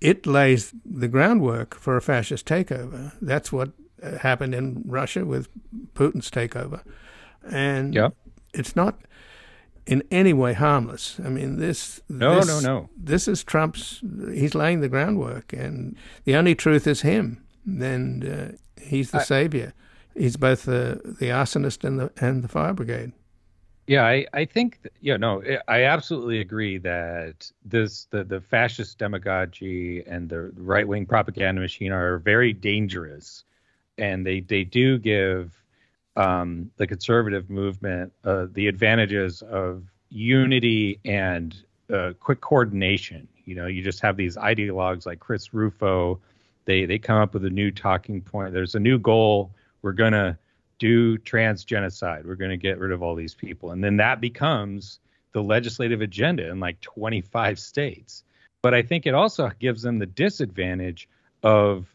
[0.04, 3.14] it lays the groundwork for a fascist takeover.
[3.22, 3.72] That's what
[4.20, 5.48] happened in Russia with
[5.96, 6.82] Putin's takeover,
[7.50, 8.10] and yeah.
[8.54, 9.00] it's not
[9.86, 11.22] in any way harmless.
[11.24, 12.90] I mean, this no, this, no, no.
[12.98, 14.04] This is Trump's.
[14.34, 15.96] He's laying the groundwork, and
[16.26, 17.42] the only truth is him.
[17.66, 19.74] Then uh, he's the I, savior.
[20.16, 23.14] he's both the the arsonist and the and the fire brigade.
[23.88, 30.04] Yeah, I, I think yeah no I absolutely agree that this the the fascist demagogy
[30.08, 33.44] and the right wing propaganda machine are very dangerous,
[33.98, 35.62] and they they do give
[36.16, 41.64] um, the conservative movement uh, the advantages of unity and
[41.94, 43.28] uh, quick coordination.
[43.46, 46.20] You know, you just have these ideologues like Chris Rufo.
[46.66, 48.54] They they come up with a new talking point.
[48.54, 49.52] There's a new goal.
[49.82, 50.38] We're gonna
[50.84, 52.26] do trans genocide.
[52.26, 55.00] We're gonna get rid of all these people, and then that becomes
[55.32, 58.26] the legislative agenda in like 25 states.
[58.62, 61.08] But I think it also gives them the disadvantage
[61.42, 61.88] of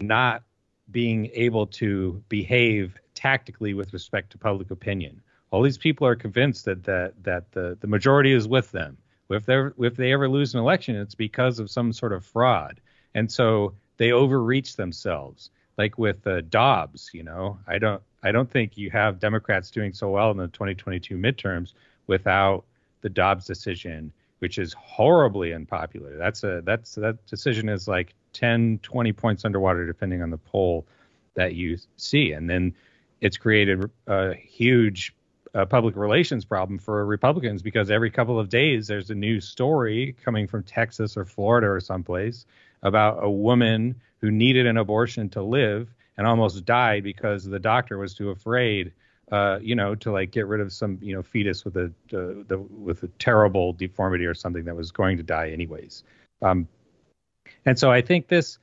[0.00, 0.42] not
[0.90, 5.22] being able to behave tactically with respect to public opinion.
[5.52, 8.98] All these people are convinced that that that the, the majority is with them.
[9.30, 12.80] If they if they ever lose an election, it's because of some sort of fraud,
[13.14, 15.50] and so they overreach themselves.
[15.82, 19.92] Like with uh, Dobbs, you know, I don't I don't think you have Democrats doing
[19.92, 21.72] so well in the 2022 midterms
[22.06, 22.62] without
[23.00, 26.16] the Dobbs decision, which is horribly unpopular.
[26.16, 30.86] That's a that's that decision is like 10, 20 points underwater depending on the poll
[31.34, 32.76] that you see, and then
[33.20, 35.12] it's created a huge
[35.52, 40.14] uh, public relations problem for Republicans because every couple of days there's a new story
[40.24, 42.46] coming from Texas or Florida or someplace
[42.82, 47.98] about a woman who needed an abortion to live and almost died because the doctor
[47.98, 48.92] was too afraid,
[49.30, 52.44] uh, you know, to like get rid of some you know fetus with a uh,
[52.46, 56.04] the, with a terrible deformity or something that was going to die anyways.
[56.42, 56.68] Um,
[57.64, 58.58] and so I think this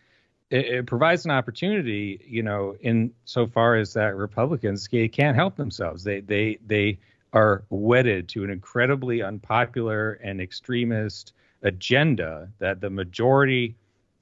[0.49, 5.55] it, it, provides an opportunity, you know, in so far as that Republicans can't help
[5.55, 6.03] themselves.
[6.03, 6.99] They they they
[7.33, 13.75] are wedded to an incredibly unpopular and extremist agenda that the majority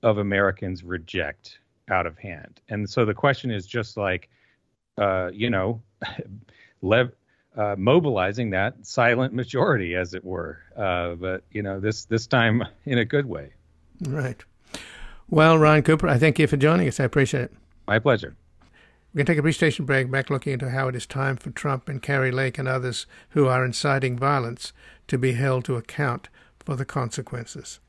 [0.03, 2.61] of Americans reject out of hand.
[2.69, 4.29] And so the question is just like,
[4.97, 5.81] uh, you know,
[6.81, 7.13] lev-
[7.55, 10.59] uh, mobilizing that silent majority, as it were.
[10.75, 13.53] Uh, but you know, this this time in a good way.
[14.01, 14.43] Right.
[15.29, 16.99] Well, Ryan Cooper, I thank you for joining us.
[16.99, 17.53] I appreciate it.
[17.87, 18.35] My pleasure.
[19.13, 21.37] We're going to take a brief station break back looking into how it is time
[21.37, 24.73] for Trump and Kari Lake and others who are inciting violence
[25.07, 26.29] to be held to account
[26.59, 27.79] for the consequences.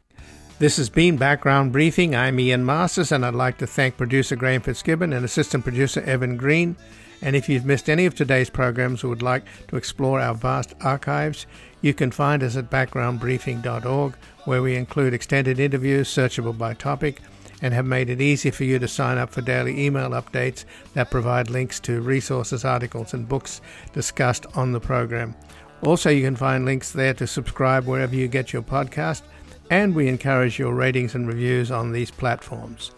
[0.59, 2.17] This has been Background Briefing.
[2.17, 6.37] I'm Ian Masters, and I'd like to thank producer Graham Fitzgibbon and assistant producer Evan
[6.37, 6.77] Green.
[7.23, 10.75] And if you've missed any of today's programs or would like to explore our vast
[10.81, 11.47] archives,
[11.81, 17.21] you can find us at backgroundbriefing.org, where we include extended interviews searchable by topic
[17.63, 21.09] and have made it easy for you to sign up for daily email updates that
[21.09, 23.61] provide links to resources, articles, and books
[23.93, 25.37] discussed on the program.
[25.85, 29.23] Also, you can find links there to subscribe wherever you get your podcast,
[29.71, 32.91] and we encourage your ratings and reviews on these platforms.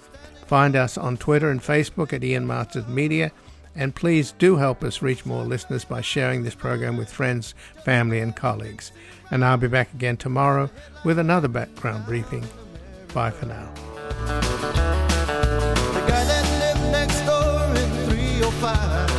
[0.46, 3.30] Find us on Twitter and Facebook at Ian Masters Media,
[3.76, 7.54] and please do help us reach more listeners by sharing this program with friends,
[7.84, 8.92] family, and colleagues.
[9.30, 10.68] And I'll be back again tomorrow
[11.04, 12.44] with another background briefing.
[13.14, 13.72] Bye for now.
[15.92, 19.09] The guy that lived next door in 305